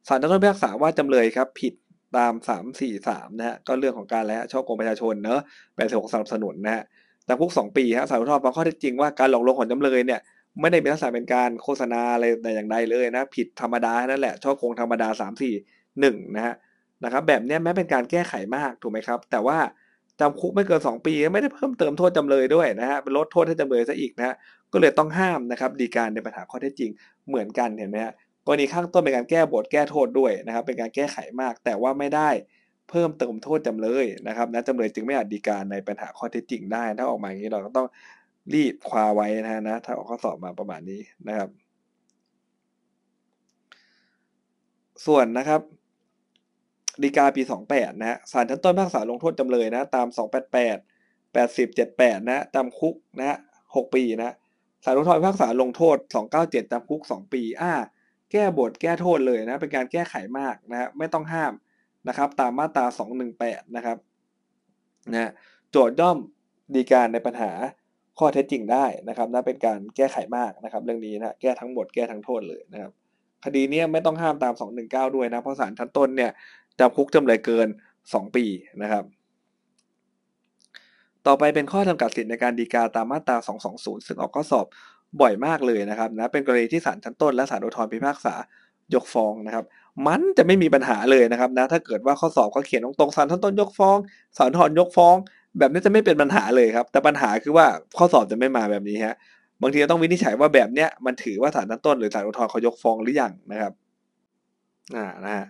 [0.08, 1.74] ศาลต้นพิพากษาว่าจำเลยครับผิด
[2.16, 5.40] ตามสามสี่สามนะฮะก็เรื่องของการแล้วช่อโกงประชาชนเนอะ
[5.74, 6.82] แปดสิบหกสนับสนุนนะฮะ
[7.28, 10.20] จำคุกสองปีฮะสารอุทธรณ์ฟังข้อเท็จจริงว่าการหลอกลวงของจำเลยเนี่ย
[10.60, 15.54] ไม่ได้มีลักษณะเป็นการโฆษณาอะไรแต่อย่างใดเลยนะ ผิดธรรมดานั่นแหละช่อโกงธรรมดาสามสี่
[16.00, 16.54] หนึ่งนะฮะ
[17.04, 19.58] นะครับแบบนี้แม้เป็นการแก้ไขมากถูกไหมครับ แต่ว่า
[20.20, 24.34] จำคุกไม่เกิน 2 ปีไม่ได้เพิ่มเติมโทษจำเลยด้วยนะฮะเป็นลดโทษให้จำเลยซะอีกนะฮะ
[24.72, 26.90] ก็เลยต้องห้ามนะครับดีการในปัญหาข้อเท็จจริง
[27.28, 28.12] เหมือนกันเห็นไหมฮะ
[28.46, 32.28] กรณีข้างต้นเป็นการแก้บทแก้โทษด้วยนะครับเป็นการแก้ไขมากแต่ว่าไม่ได้
[32.90, 37.86] เพิ่มเติมโทษจำเลยนะครับนะจำเลยจึงไม่อาจดีการในปัญหาข้อเท็จจริงได้ ถ้าออกมาอย่างนี้เราก็ต้อง
[38.54, 41.48] รีบคว้าไว้นะฮะนะถ้าออกข้อสอบมาประมาณนี้นะครับ
[45.06, 45.60] ส่วนนะครับ
[47.02, 50.06] ดีกาปี 28 นะฮะศาลชั้นต้นพากษาลงโทษจำเลยนะ ตาม
[50.72, 51.68] 288 80
[51.98, 54.34] 78 นะจำคุกนะฮะ6ปีนะ
[54.84, 55.96] ศาลอุทธรณ์พิพากษาลงโทษ
[56.34, 57.72] 297จำคุก 2 ปี อ่า
[58.32, 61.52] แก้บทแก้โทษเลยนะ เป็นการแก้ไขมากนะฮะไม่ต้องห้าม
[62.08, 62.86] นะครับตามมาตรา
[63.30, 63.98] 218 นะครับ
[65.12, 65.30] นะ
[65.70, 66.16] โจทย์ย่อม
[66.74, 67.50] ดีการในปัญหา
[68.18, 72.92] ข้อเท็จจริงได้นะครับนะเป็นการแก้ไขมากนะครับ เรื่องนี้นะแก้ทั้งหมดแก้ทั้งโทษเลยนะครับ
[73.44, 76.30] คดีนี้ไม่ต้องห้ามตาม 219 ด้วยนะเพราะศาลชั้นต้นเนี่ย
[76.78, 77.68] จำคุกจำเลยเกิน
[78.02, 78.44] 2 ปี
[78.82, 79.04] นะครับ
[81.26, 83.36] ต่อไปเป็นข้อจำกัดสิทธิในการดีกาตามมาตรา
[83.72, 84.66] 220 ซึ่งออกข้อสอบ
[85.20, 88.34] บ่อยมากเลยนะครับนะเป็นกรณีที่ศาลชั้นต้นและศาลอุทธรณ์พิพากษา
[88.94, 89.64] ยกฟ้องนะครับ
[90.06, 93.96] มันจะไม่มีปัญหาเลยนะครับนะถ้าเกิดว่าข้อสอบเขาเขียนตรงๆศาลชั้นต้นยกฟ้อง
[94.36, 95.14] ศาลอุทธรณ์ยกฟ้อง
[95.58, 99.16] แบบนี้จะไม่เป็นปัญหาเลยครับ แต่ปัญหาคือว่าข้อสอบจะไม่มาแบบนี้ฮะ
[99.62, 103.72] บางทีต้องวินิจฉัยว่าแบบเนี้ยมันถือว่าศาลชั้นต้นหรือศาลอุทธรณ์เขายกฟ้องหรือยังนะครับ
[104.96, 105.46] อ่านะฮะ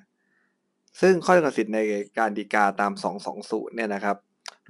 [1.00, 1.78] ซึ่งข้อจำกัดสิทธิ์ใน
[2.18, 2.92] การดีกาตาม
[3.34, 4.16] 220 เนี่ยนะครับ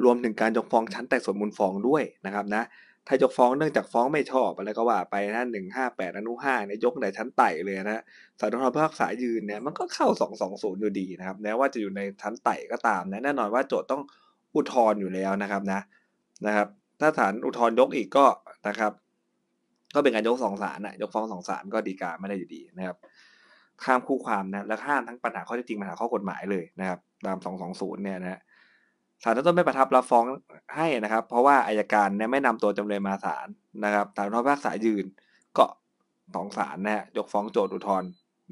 [0.04, 2.62] รวมถึงการยกฟ้องชั้นแต่ส่วนมูลฟ้องด้วยนะครับนะ
[3.07, 5.45] ถ้ายกฟ้องเนื่องจากฟ้องไม่ชอบอะไรก็ว่าไปนะ
[5.77, 8.03] 158อนุ5เนี่ยยกในชั้นไต่เลยนะ
[8.40, 14.03] ศาลอุทธรณ์พิพากษายืนเนี่ยมันก็เข้า220องศูนย์อยู่ดีนะครับแม้ว่าจะอยู่ในชั้นไต่ก็ตามนะแน่นอนว่าโจทย์ต้อง
[14.55, 15.81] อุทธรณ์อยู่แล้วนะครับนะ
[16.47, 16.69] นะครับ
[17.01, 18.27] ถ้าศาลอุทธรณ์ยกอีกก็
[18.69, 18.92] นะครับ
[19.95, 22.97] ก็เป็นการยกสองศาลนะยกฟ้องสองศาลก็ดีกาไม่ได้อยู่ดีนะครับ
[23.85, 27.38] ข้ามคู่ความนะและห้ามทั้งปัญหาข้อเท็จจริงปัญหาข้อกฎหมายเลยนะครับ ตาม
[27.71, 28.40] 220เนี่ยนะ
[29.22, 30.24] ศาลชั้นต้นไม่ประทับรับฟ้อง
[30.76, 33.48] ให้นะครับ เพราะว่าอายการเนี่ยไม่นำตัวจำเลยมาศาล
[33.85, 35.05] นะครับศาลพิพากษายืน
[35.59, 35.66] ก็
[36.35, 38.09] สองศาลนะฮะยกฟ้องโจทย์อุทธรณ์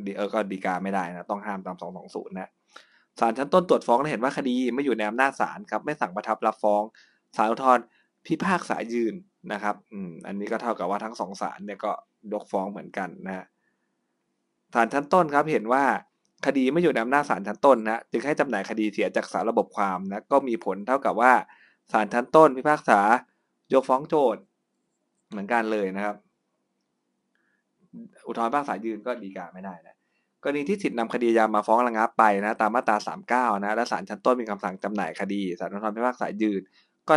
[0.06, 2.50] ดีเออก็ดีกาไม่ได้นะต้องห้ามตาม220นะ
[3.20, 6.82] ศาลชั้นต้นตรวจฟ้องเห็นว่าคดีไม่อยู่ในอำนาจศาลครับไม่สั่งประทับรับฟ้อง
[7.36, 7.84] ศาลอุทธรณ์
[8.26, 9.14] พิพากษายืน
[9.52, 11.92] นะครับอืมอันนี้ก็เท่ากับว่าทั้งสองศาลเนี่ยก็
[12.32, 13.46] ยกฟ้องเหมือนกันนะฮะ
[14.74, 15.84] ศาลชั้นต้นครับเห็นว่า
[16.46, 21.32] คดีไม่อยู่ในอำนาจศาลชั้นต้นนะจึงให้จำหน่ายคดีเสียจากสารระบบความนะก็มีผลเท่ากับว่า
[21.92, 23.00] ศาลชั้นต้นพิพากษา
[23.74, 24.42] ยกฟ้องโจทย์
[25.30, 26.16] เหมือนกันเลยนะครับ
[28.26, 29.94] อุทธรณ์พิพากษายืนก็ดีกาไม่ได้นะ
[30.42, 36.60] กรณีที่สิทธินำคดียามาฟ้องระงับไปนะตามมาตรา 39 นะและศาลชั้นต้นมีคำสั่งจำหน่ายคดีศาลอุทธรณ์พิพากษายืน
[37.08, 37.12] ก็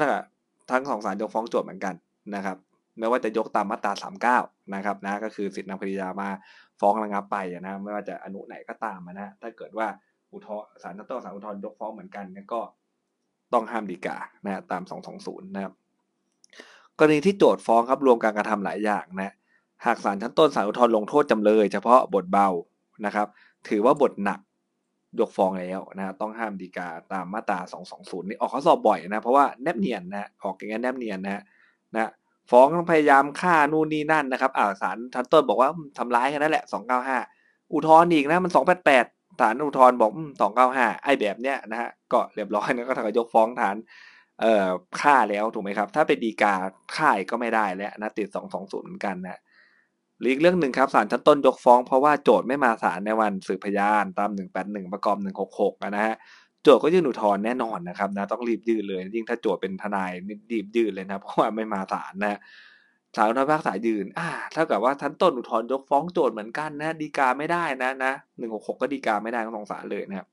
[0.71, 1.95] ทั้งสองศาลยกฟ้องโจทย์เหมือนกัน
[2.35, 2.57] นะครับ
[2.99, 6.29] ไม่ว่าจะยกตามมาตรา 39 นะครับนะก็คือสิทธินำคดียามา
[6.79, 9.87] ฟ้องระงับไปนะไม่ว่าจะอนุไหนก็ตามนะถ้าเกิดว่า
[10.31, 12.61] อุทธรศาลชั้นต้นศาลอุทธรณ์ยกฟ้องเหมือนกันก็
[13.53, 14.83] ต้องห้ามดีกานะตาม
[15.19, 15.73] 220 นะครับ
[16.97, 19.33] กรณีที่โจทย์ฟ้องครับรวมการกระทำหลายอย่างนะ
[19.85, 22.49] หากศาลชั้นต้นศาลอุทธรณ์ลงโทษจำเลย เฉพาะบทเบา
[23.05, 23.27] นะครับ
[23.69, 24.39] ถือว่าบทหนัก
[25.19, 27.59] ยกฟ้องแล้วนะต้องห้ามดีกาตามมาตรา
[27.93, 31.43] 220 นี่ออกข้อสอบบ่อยนะ เพราะว่าแนบเนียนนะออกอย่างนี้แนบเนียนนะ
[31.95, 32.09] นะ
[32.51, 36.63] ฟ้องพยายามฆ่านู่นนี่นั่นนะครับอ่าศาลชั้นต้นบอกว่าทำร้ายแค่นั้นแหละ
[37.17, 38.51] 295อุทธรณ์อีกนะมัน
[38.95, 40.11] 288ศาลอุทธรณ์บอก
[40.57, 43.75] 295ไอ้แบบเนี้ยนะฮะก็เรียบร้อยนะก็ทางยกฟ้องฐาน
[44.41, 44.67] เอ่อ
[45.01, 46.53] ฆ่าแล้วถูกไหมครับ ถ้าเป็นดีกา
[46.95, 49.39] ฆ่าก็ไม่ได้แล้วนะติด220เหมือนกันนะ
[50.25, 54.29] อีกเรื่องหนึ่งครับศาลชั้นต้นยกฟ้องเพราะว่าโจทย์ไม่มาศาลในวันสืบพยานตาม
[54.61, 55.17] 181ประกอบ
[55.51, 56.15] 166นะฮะ
[56.67, 60.11] โจทก็ยื่นอุทธรณ์แน่นอนนะครับนะต้องรีบยื่นเลยยิ่งถ้าโจทเป็นทนาย
[60.51, 62.39] รีบยื่นเลยนะเพราะว่าไม่มาศาลนะ
[63.15, 70.27] ศาลอุทธรณ์พิพากษายืนอ่าเท่ากับว่าชั้นต้นอุทธรณ์ยกฟ้องโจทเหมือนกันนะดีกาไม่ได้นะนะหนึ่งหกหกก็ดีกาไม่ได้ทั้งสองศาลเลยนะครับ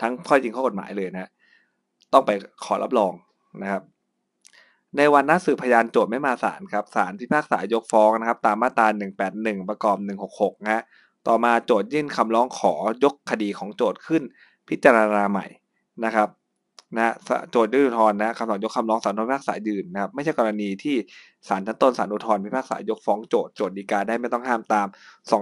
[0.00, 1.30] ทั้งข้อจริงข้อกฎหมายเลยนะ
[2.12, 2.30] ต้องไป
[2.64, 3.12] ขอรับรอง
[3.62, 3.82] นะครับ
[4.96, 8.86] ในวันนัดสืบพยานโจทย์ไม่มาศาลครับศาลพิพากษายกฟ้องนะครับ ตามมาตรา
[9.28, 9.96] 181 ประกอบ
[10.32, 10.82] 166นะ
[11.28, 12.74] ต่อมาโจทยื่นคำร้องขอ
[13.04, 14.22] ยกคดีของโจทขึ้น
[14.68, 15.46] พิจารณาใหม่
[16.04, 16.28] นะครับ
[16.96, 17.14] นะ
[17.50, 20.96] โจทย์ยื่นอุทธรณ์นะคำสั่งยกคำร้องศาลอุทธรพิพากษายืนนะครับไม่ใช่กรณีที่
[21.48, 24.86] ศาลชั้นต้นศาลอุทธรณ์พิพากษายกฟ้องโจทย์โจทย์ฎีกาได้ไม่ต้องห้ามตาม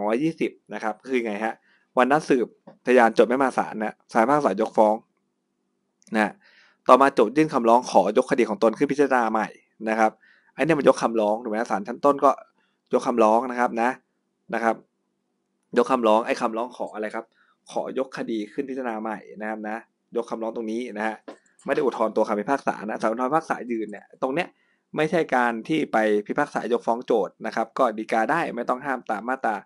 [0.08, 1.54] 220 นะครับคือไงฮะ
[1.98, 2.46] วันนัดสืบ
[2.86, 4.94] พยานโจทย์ไม่มาศาลนะศาลพิพากษายกฟ้อง
[6.14, 6.32] นะ
[6.88, 9.48] ต่อมาโจทยื่นคำร้องขอยกคดีของตนขึ้นพิจารณาใหม่
[9.88, 10.10] นะครับ
[10.54, 12.30] ไอันนี้มันยกคำร้องถูกไหมศาลชั้นต้นก็
[12.94, 13.90] ยกคำร้องนะครับนะ
[14.54, 14.76] นะครับ
[15.78, 17.24] ยกคำร้องไอ้คำร้องขออะไรครับ
[17.70, 19.78] ขอยกคดีขึ้นพิจารณาใหม่นะครับนะ
[20.16, 21.16] ยกคำร้องตรงนี้นะฮะ
[21.64, 24.48] ไม่ได้อุทธรณ์ตัวคำพิพากษานะศาลอุทธรณ์พิพากษายืนเนี่ยตรงเนี้ย
[24.96, 29.56] ไม่ใช่การที่ไปพิพากษายกฟ้องโจทย์นะครับ ก็ดีกาได้ไม่ต้องห้ามตามมาตรา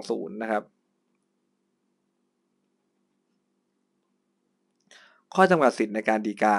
[0.00, 0.62] 220 นะครับ
[5.34, 6.54] ข้อจำกัดสิทธิ์ในการดีกา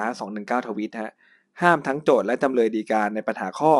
[0.61, 1.13] 219 ทวิตฮะ
[1.61, 3.73] ห้ามทั้งโจทย์และจำเลยดีกาในปัญหาข้อ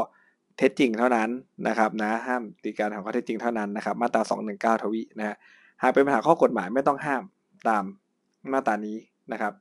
[0.58, 1.30] เท็จจริงเท่านั้น
[1.68, 4.22] นะครับนะห้ามดีกาของข้อเท็จจริงเท่านั้นนะครับ มาตรา
[4.78, 5.36] 219 ทวินะฮะ
[5.82, 7.24] หากเป็นปัญหาข้อกฎหมายไม่ต้องห้าม
[7.68, 7.84] ตาม
[8.54, 8.98] มาตรานี้
[9.32, 9.54] นะครับ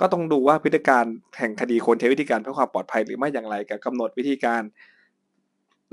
[0.00, 1.04] ก็ต้องดูว่าพฤติการ
[1.38, 4.62] แห่งคดีควรใช้วิธีการเพื่อความปลอดภัยหรือไม่อย่างไรกับกำหนดวิธีการ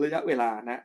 [0.03, 0.81] ระยะเวลานะ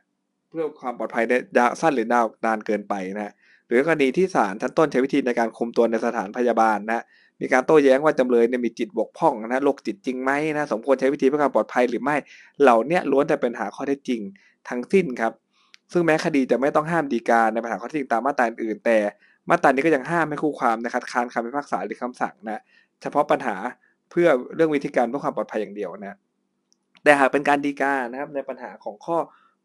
[0.49, 1.23] เพื่อความปลอดภัย
[1.57, 3.33] ยาสั้นหรือยาวนานเกินไปนะ
[3.67, 7.03] หรือกรณีที่ศาลชั้นต้นใช้วิธีในการคุมตัวในสถานพยาบาลนะ
[7.41, 12.15] มีการโต้แย้งว่าจำเลยเนี่ยมีจิตบกพร่องนะโรคจิตจริงไหมนะสมควรใช้วิธีเพื่อความปลอดภัยหรือไม่
[12.61, 14.21] เหล่านี้ล้วนแต่เป็นหาข้อเท็จจริง
[14.69, 15.33] ทั้งสิ้นครับ
[15.93, 18.97] ซึ่งแม้คดีจะไม่ต้องห้ามดีกาในปัญหาข้อท็จจริงตามมาตราอื่นแต่
[19.49, 22.61] มาตรานี้ก็ยังห้ามให้คู่ความนะคัดค้านคำพิพากษาหรือคำสั่งนะ
[23.01, 23.55] เฉพาะปัญหา
[24.11, 26.17] เพื่อเรื่องวิธีการเพื่อความปลอดภัยอย่างเดียวนะ
[27.03, 29.17] แต่หากเป็นการดีกานะครับในปัญหาของข้อ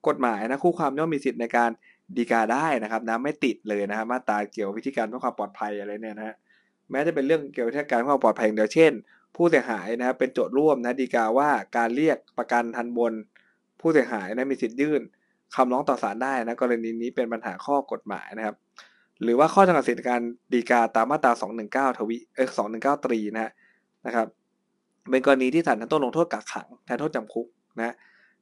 [0.08, 1.70] กฎหมายนะคู่ความย่อมมีสิทธิ์ในการ
[2.16, 6.36] ดีกาได้นะครับนะไม่ติดเลยนะครับมาตราเกี่ยววิธีการเพื่อความปลอดภัยอะไรเนี่ยนะฮะ
[6.90, 8.92] แม้จะเป็นเรื่องเกี่ยวกับการเพื่อความปลอดภัยอย่างเดียวเช่น
[9.36, 13.12] ผู้เสียหายนะครับเป็นโจทย์ร่วมนะดีกาว่าการเรียกประกันทันบน
[13.80, 15.02] ผู้เสียหายนะมีสิทธิ์ยื่น
[15.56, 18.56] คำร้องต่อศาลได้นะกรณีนี้เป็นปัญหาข้อกฎหมายนะครับ
[19.22, 20.20] หรือว่าข้อจำกัดสิทธิการ
[20.52, 21.32] ดีกาตามมาตรา
[21.90, 23.52] 219 ทวีเออ219 ตรีนะ
[24.06, 24.26] นะครับ
[25.10, 27.46] เป็นกรณีที่ศาลชั้นต้นลงโทษกักขังแทนโทษจำคุก
[27.78, 27.94] นะ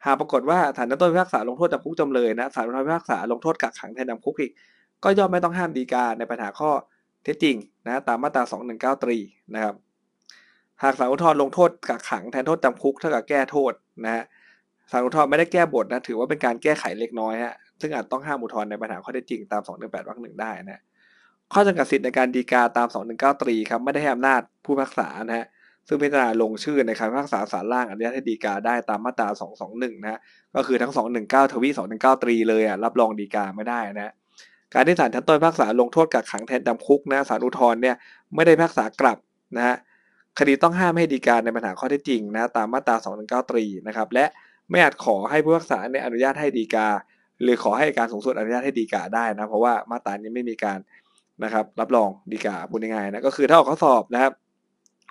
[0.05, 4.53] หากปรากฏว่าศาลชั้นต้นพิพากษาลงโทษจำคุกจำเลยนะศาลพิพากษาลงโทษกักขังแทนจำคุกอีก
[5.05, 6.71] ก็ย่อมไม่ต้องห้ามดีกาในปัญหาข้อ
[7.25, 8.43] เท็จจริงนะตามมาตรา
[8.99, 9.19] 219 ตรี
[9.55, 9.75] นะครับ
[10.83, 13.73] หากศาลอุทธรณ์ลงโทษกักขังแทนโทษจำคุกเท่ากับแก้โทษ
[14.05, 14.25] นะฮะ
[14.91, 20.81] ศาลอุทธรณ์ไม่ได้แก้บทนะถือว่าเป็นการแก้ไขเล็กน้อยฮะซึ่งอาจต้องห้ามอุทธรณ์ในปัญหาข้อเท็จจริงตาม 218วรรคหนึ่งได้นะ
[21.53, 25.47] ข้อจำกัดสิทธิ์ในการดีกาตาม 219 ตรีครับไม่ได้ให้อำนาจผู้พิพากษานะฮะ
[25.89, 29.29] ซึ่งพิจารณาลงชื่อในคำพิพากษาศาลล่างอนุญาตให้ดีกาได้ตามมาตรา
[29.67, 30.21] 221นะฮะ
[30.55, 34.13] ก็คือทั้ง 219 ทวี 219 ตรีเลยอะรับรองดีกาไม่ได้นะ
[34.75, 37.97] การที่ศาลชั้นต้นพิพากษาลงโทษกักขังแทนจำคุกนะศาลอุทธรณ์เนี่ย
[38.35, 39.19] ไม่ได้พิพากษากลับ
[39.57, 39.77] นะฮะ
[40.39, 42.97] คดีต้องห้ามให้ดีกาในปัญหาข้อเท็จจริงนะตามมาตรา
[43.43, 44.27] 219 ตรีนะครับและ
[44.71, 46.89] ไม่อาจขอให้ผู้พิพากษาเนี่ยอนุญาตให้ดีกา
[47.43, 50.79] หรือขอให้การสูงสุดอนุญาตให้ดีกาได้นะ เพราะว่ามาตรานี้ไม่มีการ
[51.45, 54.33] นะครับ รับรองดีกาพูดง่ายๆนะก็คือถ้าออกข้อสอบนะครับ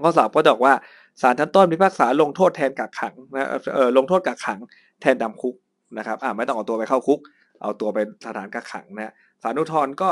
[0.04, 0.74] ข้อสอบก็บอกว่า
[1.22, 4.60] ศาลชั้นต้นพิพากษาลงโทษแทนกักขังนะเออลงโทษกักขัง
[5.02, 5.56] แทนจำคุก
[5.98, 7.20] นะครับอ่าไม่ต้องเอาตัวไปเข้าคุก
[7.62, 10.10] เอาตัวไปสถานกักขังนะศาลอุทธรณ์ก็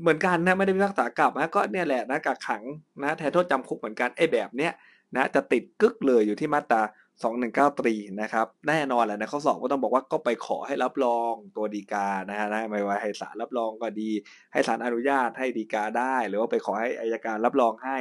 [0.00, 2.62] เหมือนกันนะไม่ได้พิพากษากลับนะก็เนี่ยแหละนะกักขัง
[3.02, 4.72] นะแทนโทษจำคุกเหมือนกันไอ้แบบเนี้ย
[5.16, 6.82] นะจะติดกึกเลยอยู่ที่มาตรา
[7.22, 14.10] 219 ตรีนะครับแน่นอนแหละนะข้อสอบก็ต้องบอกว่าก็ไปขอให้รับรองตัวดีกานะฮะไม่ว่าให้ศาลรับรองก็ดี
[14.52, 17.98] ให้ศาลอนุญาตให้ดีกาได้ หรือว่าไปขอให้อายการรับรองให้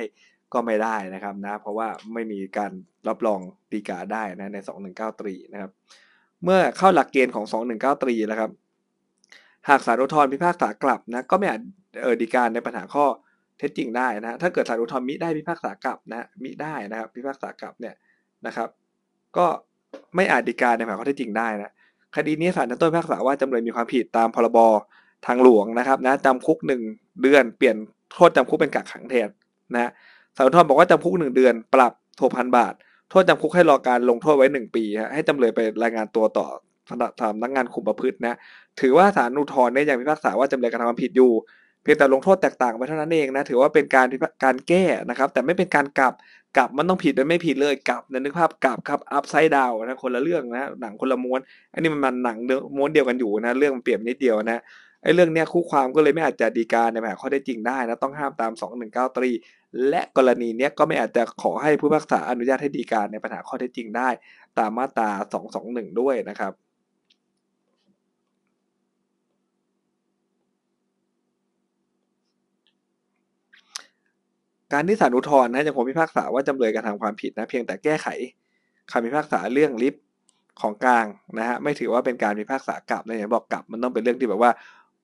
[0.53, 2.71] ก็ไม่ได้นะครับนะเพราะว่าไม่มีการ
[3.07, 3.39] รับรอง
[3.73, 4.57] ดีกาได้นะใน
[4.89, 5.71] 219 ตรีนะครับ
[6.43, 8.51] เมื่อเข้าหลักเกณฑ์ของ 219 ตรีแล้วครับ
[9.69, 11.61] หากศาลอุทธรณ์พิพากษากลับนะก็ไม่อาจ
[12.01, 13.05] เออดีการในปัญหาข้อ
[13.57, 17.95] เท็จจริงได้นะถ้าเกิดศาลอุทธรณ์มิได้พิพากษากลับนะมิได้นะครับ พิพากษากลับเนี่ย
[18.45, 18.69] นะครับ
[19.37, 19.45] ก็
[20.15, 21.71] ไม่อาจดีกาในปัญหาข้อเท็จจริงได้นะ
[22.15, 24.59] คดีนี้ศาลชั้นต้นพิพากษาว่าจำเลยมีความผิดตามพรบ
[25.27, 26.81] ทางหลวงนะครับนะจำคุกหนึ่ง
[27.21, 27.75] เดือน เปลี่ยน
[28.13, 29.29] โทษจำคุกเป็นกักขังแทน
[29.73, 29.91] นะ
[30.35, 32.73] ศาลอุทธรณ์บอกว่าจำคุกหนึ่งเดือน ปรับหกพันบาท
[33.09, 36.47] โทษจำคุกให้รอการลงโทษไว้หนึ่งปีฮะให้จำเลยไปรายงานตัวต่อ
[36.89, 38.35] สำนักงานคุมประพฤตินะ
[38.81, 41.31] ถือว่าศาลอุทธรณ์เนี่ยยังพิพากษาว่าจำเลยกระทำความผิดอยู่
[41.83, 44.07] เพียงแต่ลงโทษแตกต่างไปเท่านั้นเองนะถือว่าเป็นการ
[44.43, 46.13] การแก้นะครับ แต่ไม่เป็นการกลับ
[46.57, 51.39] กลับมันต้องผิดไม่ผิดเลยกลับนะนึกภาพกลับครับอัพไซด์ดาวนะคนละเรื่องนะหนังคนละม้วน
[51.73, 52.37] อันนี้มันมันหนัง
[52.75, 54.61] ม้วนเดียวกันอยู่นะเรื่องมันเปลี่ยนนิดเดียวนะ
[55.03, 58.51] ไอ้เรื่องเนี้ยคู่ความก็เลยไม่อาจจะดีการในแบบข้อได้จริงได้นะต้องห้ามตาม
[58.83, 59.29] 219ตรี
[59.89, 64.09] และกรณีเนี้ยก็ไม่อาจจะขอให้ผู้พิพากษาอนุญาตให้ดีการในปัญหาข้อเท็จจริงได้
[64.59, 65.09] ตามมาตรา
[65.53, 66.53] 221 ด้วยนะครับ
[74.73, 78.07] การที่ศาลอุทธรณ์นะยังคงพิพากษาว่าจำเลยกระทำความผิดนะเพียงแต่แก้ไข
[78.91, 79.95] คำพิพากษาเรื่องลิฟ
[80.61, 81.05] ของกลาง
[81.39, 84.51] นะฮะไม่ถือว่าเป็นการพิพากษากลับนะอย่างบอกกลับมันต้องเป็นเรื่องที่แบบว่า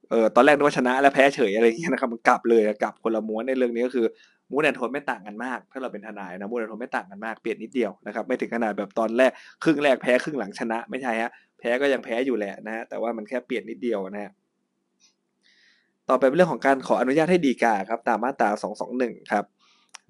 [0.09, 4.05] เออตอนแรกนึกว่าชนะแล้วแพ้เฉยอะไรอย่างเงี้ยนะครับมันกลับเลยกลับคนละม้วนในเรื่องนี้ก็คือ
[4.51, 9.32] มูดแอนโทนไม่ต่างกันมาก ถ้าเราเป็นทนายนะมูดแอนโทนไม่ต่างกันมากเปลี่ยนนิดเดียวนะครับไม่ถึงขนาดแบบตอนแรก
[9.63, 14.32] ครึ่งแรกแพ้ครึ่งหลังชนะไม่ใช่ฮะแพ้ก็ยังแพ้อยู่แหละนะฮะแต่ว่ามันแค่เปลี่ยนนิดเดียวนะฮะ
[16.09, 18.49] ต่อไปเป็นเรื่องของการขออนุญาตให้ดีกาครับตามมาตรา
[18.91, 19.45] 221ครับ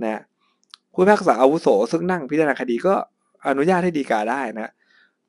[0.03, 0.21] นะ
[0.93, 2.95] ผู้พิพากษาอาวุโสซึ่งนั่งพิจารณาคดีก็
[3.47, 4.71] อนุญาตให้ดีกาได้นะ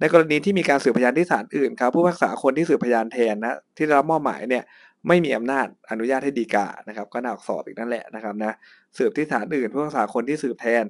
[0.01, 4.65] ในกรณีที่มีการสืบพยานที่ศาลอื่นครับผู้พิพากษาคนที่สืบพยานแทนนะที่ได้รับมอบหมายเนี่ย
[5.09, 8.53] ไม่มีอำนาจอนุญาตให้ดีกานะครับ ก็น่าออกสอบอีกนั่นแหละนะครับนะ
[8.99, 10.85] สืบที่ศาลอื่นผู้พิพากษาคนที่สืบแทน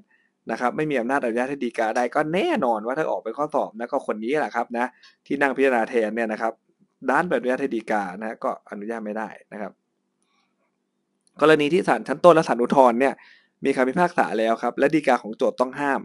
[0.51, 4.87] นะครับไม่มีอำนาจอนุญาตให้ดีกาได้ก็แน่นอนว่าถ้าออกเป็นข้อสอบนะก็คนนี้แหละครับนะ
[5.27, 6.53] ที่นั่งพิจารณาแทนเนี่ยนะครับ
[7.11, 9.73] ด้านแบบอนุญาตให้ดีกานะก็อนุญาตไม่ได้นะครับ
[11.41, 13.15] กรณีที่ศาลชั้นต้นและศาลอุทธรณ์เนี่ย
[13.65, 16.01] มีคำพิพากษาแล้วครับ และดีกาของโจทย์ต้องห้าม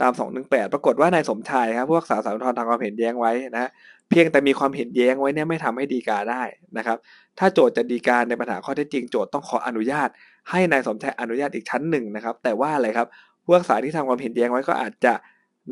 [0.00, 3.70] ตาม 218 ปรากฏว่านายสมชายครับผู้พิพากษาศาลอุทธรณ์ทางความเห็นแย้งไว้นะ
[4.10, 6.42] เพียงแต่มีความเห็นแย้งไว้เนี่ยไม่ทำให้ดีกาได้
[6.78, 6.98] นะครับ
[7.38, 10.08] ถ้าโจทย์จะดีกาในปัญหาข้อเท็จจริงโจทย์ต้องขออนุญาต
[10.50, 13.08] ให้นายสมชายอนุญาตอีกชั้นหนึ่งนะครับ แต่ว่าอะไรครับ
[13.44, 15.14] ผู้พิพากษาที่ทำความเห็นแย้งไว้ก็อาจจะ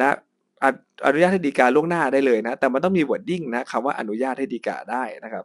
[0.00, 0.10] นะ
[1.06, 5.44] อนุญาตให้ดีกาล่วงหน้าได้เลยนะ แต่มันต้องมีวอร์ดดิ้งนะคำว่าอนุญาตให้ดีกาได้นะครับ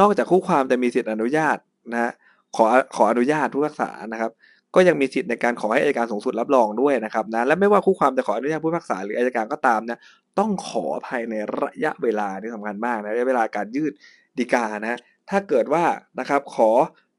[0.00, 1.58] นอกจากคู่ความจะมีสิทธิอนุญาต
[1.92, 2.12] นะฮะ
[2.56, 2.64] ขอ
[2.96, 4.30] ขออนุญาตผู้พิพากษานะครับ
[4.74, 9.98] ก็ยังมีสิทธิ์ในการขอให้อัยการสูงสุดรับรองด้วยนะครับนะและไม่ว่าคู่ความจะขออนุญาตผู้พิพากษาหรืออัยการก็ตามนะ
[10.38, 13.92] ต้องขอภายในระยะเวลาที่สำคัญมากนะระยะเวลาการยืด
[14.38, 14.98] ดีกานะ
[15.30, 15.84] ถ้าเกิดว่า
[16.20, 16.70] นะครับขอ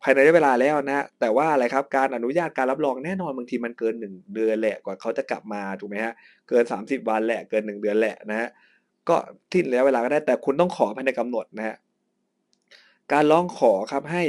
[0.04, 6.14] ภายในระยะเวลาแล้วนะ แต่ว่าอะไรครับการอนุญาตการรับรองแน่นอนบางทีมันเกินหนึ่งเดือนแหละกว่าเขาจะกลับมาถูกไหมฮะ
[6.50, 8.50] เกิน 30 วันแหละเกิน 1 เดือนแหละนะฮะ
[9.10, 9.16] ก็
[9.52, 11.76] ทิ้นระยะเวลาก็ได้แต่คุณต้องขอภายในกำหนดนะฮะ
[13.14, 14.24] การร้องขอครับให้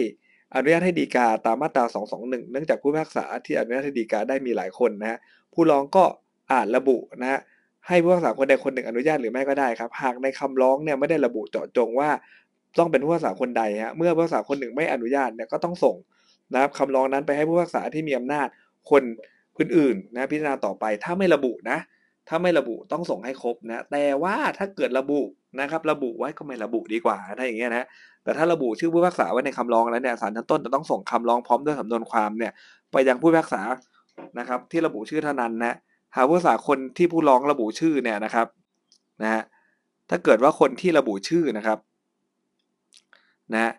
[0.55, 1.85] อนุญาตให้ดีกาตามมาตรา
[2.16, 5.18] 221 เนื่องจากผู้พิพากษาที่อนุญาตให้ดีกาได้มีหลายคนนะฮะ
[5.55, 6.05] ผู้ร้องก็
[6.53, 7.41] อาจระบุนะฮะ
[7.89, 12.11] ให้ผู้พิพากษาคนใดคนหนึ่งอนุญาตหรือไม่ก็ได้ครับ หากในคำร้องเนี่ยไม่ได้ระบุเจาะจงว่า
[12.79, 15.97] ต้องเป็นผู้พิพากษาคนใดฮะเมื่อผู้พิพากษาคนหนึ่งไม่อนุญาตเนี่ยก็ต้องส่ง
[16.53, 18.49] นะครับคำร้องนั้นไปให้ผู้พิพากษาที่มีอำนาจ
[18.91, 19.03] คน
[19.59, 21.79] อื่นๆนะพิจารณาต่อไปถ้าไม่ระบุนะ
[22.29, 25.20] ถ้าไม่ระบุต้องส่งให้ครบนะ แต่ว่าถ้าเกิดระบุ
[25.61, 27.86] นะครับ ระบุไว้ก็ไม่ระบุดีกว่าถ้าอย่างเงี้ยนะ
[28.24, 32.52] แต่ถ้าระบุชื่อผู้พิพากษาไว้ในคำร้องแล้วเนี่ยศาลชั้นต้นจะต้องส่งคำร้องพร้อมด้วยสำนวนความเนี่ย
[32.92, 33.62] ไปยังผู้พิพากษา
[34.38, 35.74] นะครับ ที่ระบุชื่อเท่านั้นนะ
[36.16, 38.46] หากผู้พิพากษาคนที่ผู้ร้องระบุชื่อเนี่ยนะครับ
[39.22, 39.42] นะฮะ
[40.11, 41.78] ถ้าเกิดว่าคนที่ระบุชื่อนะครับ
[43.54, 43.72] นะ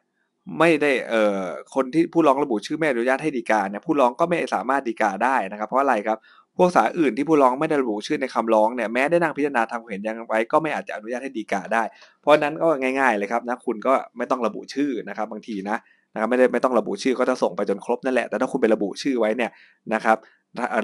[0.59, 1.43] ไม่ได้เอ่อ
[1.75, 6.17] คนที่ผู้ร้องระบุชื่อไม่อนุญาตให้ดีกาเนี่ยผู้ร้องก็ไม่สามารถดีกาได้นะครับ เพราะอะไรครับ
[6.57, 11.83] พิพากษาอื่นที่ผู้ร้องไม่ได้ระบุชื่อในคำร้องเนี่ยแม้ได้นั่งพิจารณาทางเห็นยังไว้ก็ไม่อาจจะอนุญาตให้ดีกาได้
[12.21, 12.67] เพราะนั้นก็
[12.99, 15.77] ง่าย ๆเลยครับนะคุณก็ไม่ต้องระบุชื่อนะครับบางทีนะ
[16.13, 19.51] นะครับไม่ได้ไม่ต้องระบุชื่อก็จะส่งไปจนครบนั่นแหละแต่ถ้าคุณไประบุชื่อไว้เนี่ย
[19.93, 20.17] นะครับ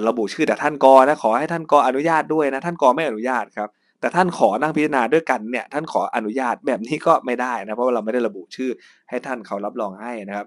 [0.08, 3.68] ระบุชื่อแต่ท่านกอนะขอให้ท่านกออนุญาตด้วยนะท่านกอไม่อนุญาตครับ
[4.00, 8.70] แต่ท่านขอนั่งพิจารณาด้วยกันเนี่ยท่านขออนุญาตแบบนี้ก็ไม่ได้นะเพราะว่าเราไม่ได้ระบุชื่อ
[9.08, 10.46] ให้ท่านเขารับรองให้นะครับ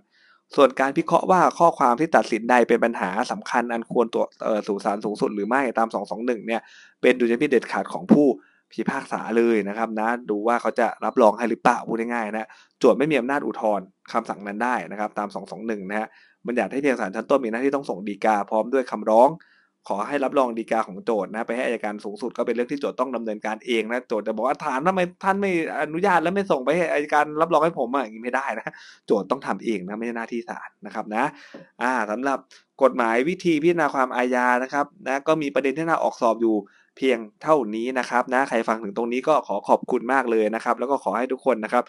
[0.56, 4.26] ส่วนการพิเคราะห์ว่าข้อความที่ตัดสินใดเป็นปัญหาสำคัญอันควรตัว
[4.68, 5.88] สู่ศาลสูงสุดหรือไม่ตาม
[6.18, 6.62] 221 เนี่ย
[7.02, 8.28] เป็นดุลยพินิจเด็ดขาดของผู้
[8.72, 12.48] พิพากษาเลยนะครับนะดูว่าเขาจะรับรองให้หรือเปล่าพูดง่ายๆนะ
[12.80, 15.28] โจทย์ไม่มีอำนาจอุทธรณ์คำสั่งนั้นได้นะครับตาม
[15.60, 16.08] 221 นะฮะ
[16.46, 19.30] มันอยากให้เพียงศาลชั้นต้นมีหน้าที่ต้องส่งดีกาพร้อมด้วยคำร้อง
[19.88, 28.74] ขอให้รับรองดีกาของโจทย์นะไปให้อัยการสูงสุดก็เป็นเรื่องที่โจทย์ต้องดำเนินการเองนะโจทย์จะบอกว่าถามทำไมท่านไม่อนุญาตแล้วไม่ส่งไปให้อัยการรับรองให้ผมอะอย่างนี้ไม่ได้นะ
[29.08, 31.24] โจทย์ต้องทำเองนะไม่ใช่หน้าที่ศาลนะครับนะ
[31.82, 32.38] อ่าสำหรับ
[32.84, 36.56] กฎหมายวิธีพิจารณาความอาญานะครับนะก็มีประเด็นที่น่าออกสอบอยู่
[36.98, 41.84] เพียงเท่านี้นะครับนะใครฟังถึงตรงนี้ก็ขอขอบคุณมากเลยนะครับ แล้วก็ขอให้ทุกคนนะครับ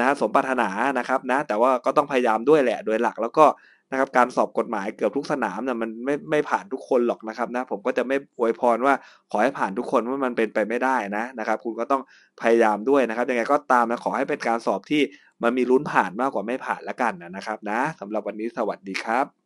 [0.00, 0.68] นะสมปรารถนา
[0.98, 3.44] นะครับนะแต่ว่าก็ต้องพยายามด้วยแหละโดยหลักแล้วก็
[3.90, 8.94] นะครับการสอบกฎหมายเกือบทุกสนามเนี่ยมันไม่ไม่ผ่านทุกคนหรอกนะครับนะผมก็จะไม่อวยพรว่า
[9.30, 12.02] ขอให้ผ่านทุกคนว่ามันเป็นไปไม่ได้นะนะครับ คุณก็ต้อง
[12.40, 15.02] พยายามด้วยนะครับยังไงก็ตามนะขอให้เป็นการสอบที่
[15.42, 19.45] มันมีลุ้นผ่านมากกว่าไม่ผ่านแล้วกันนะครับนะสำหรับวันนี้สวัสดีครับ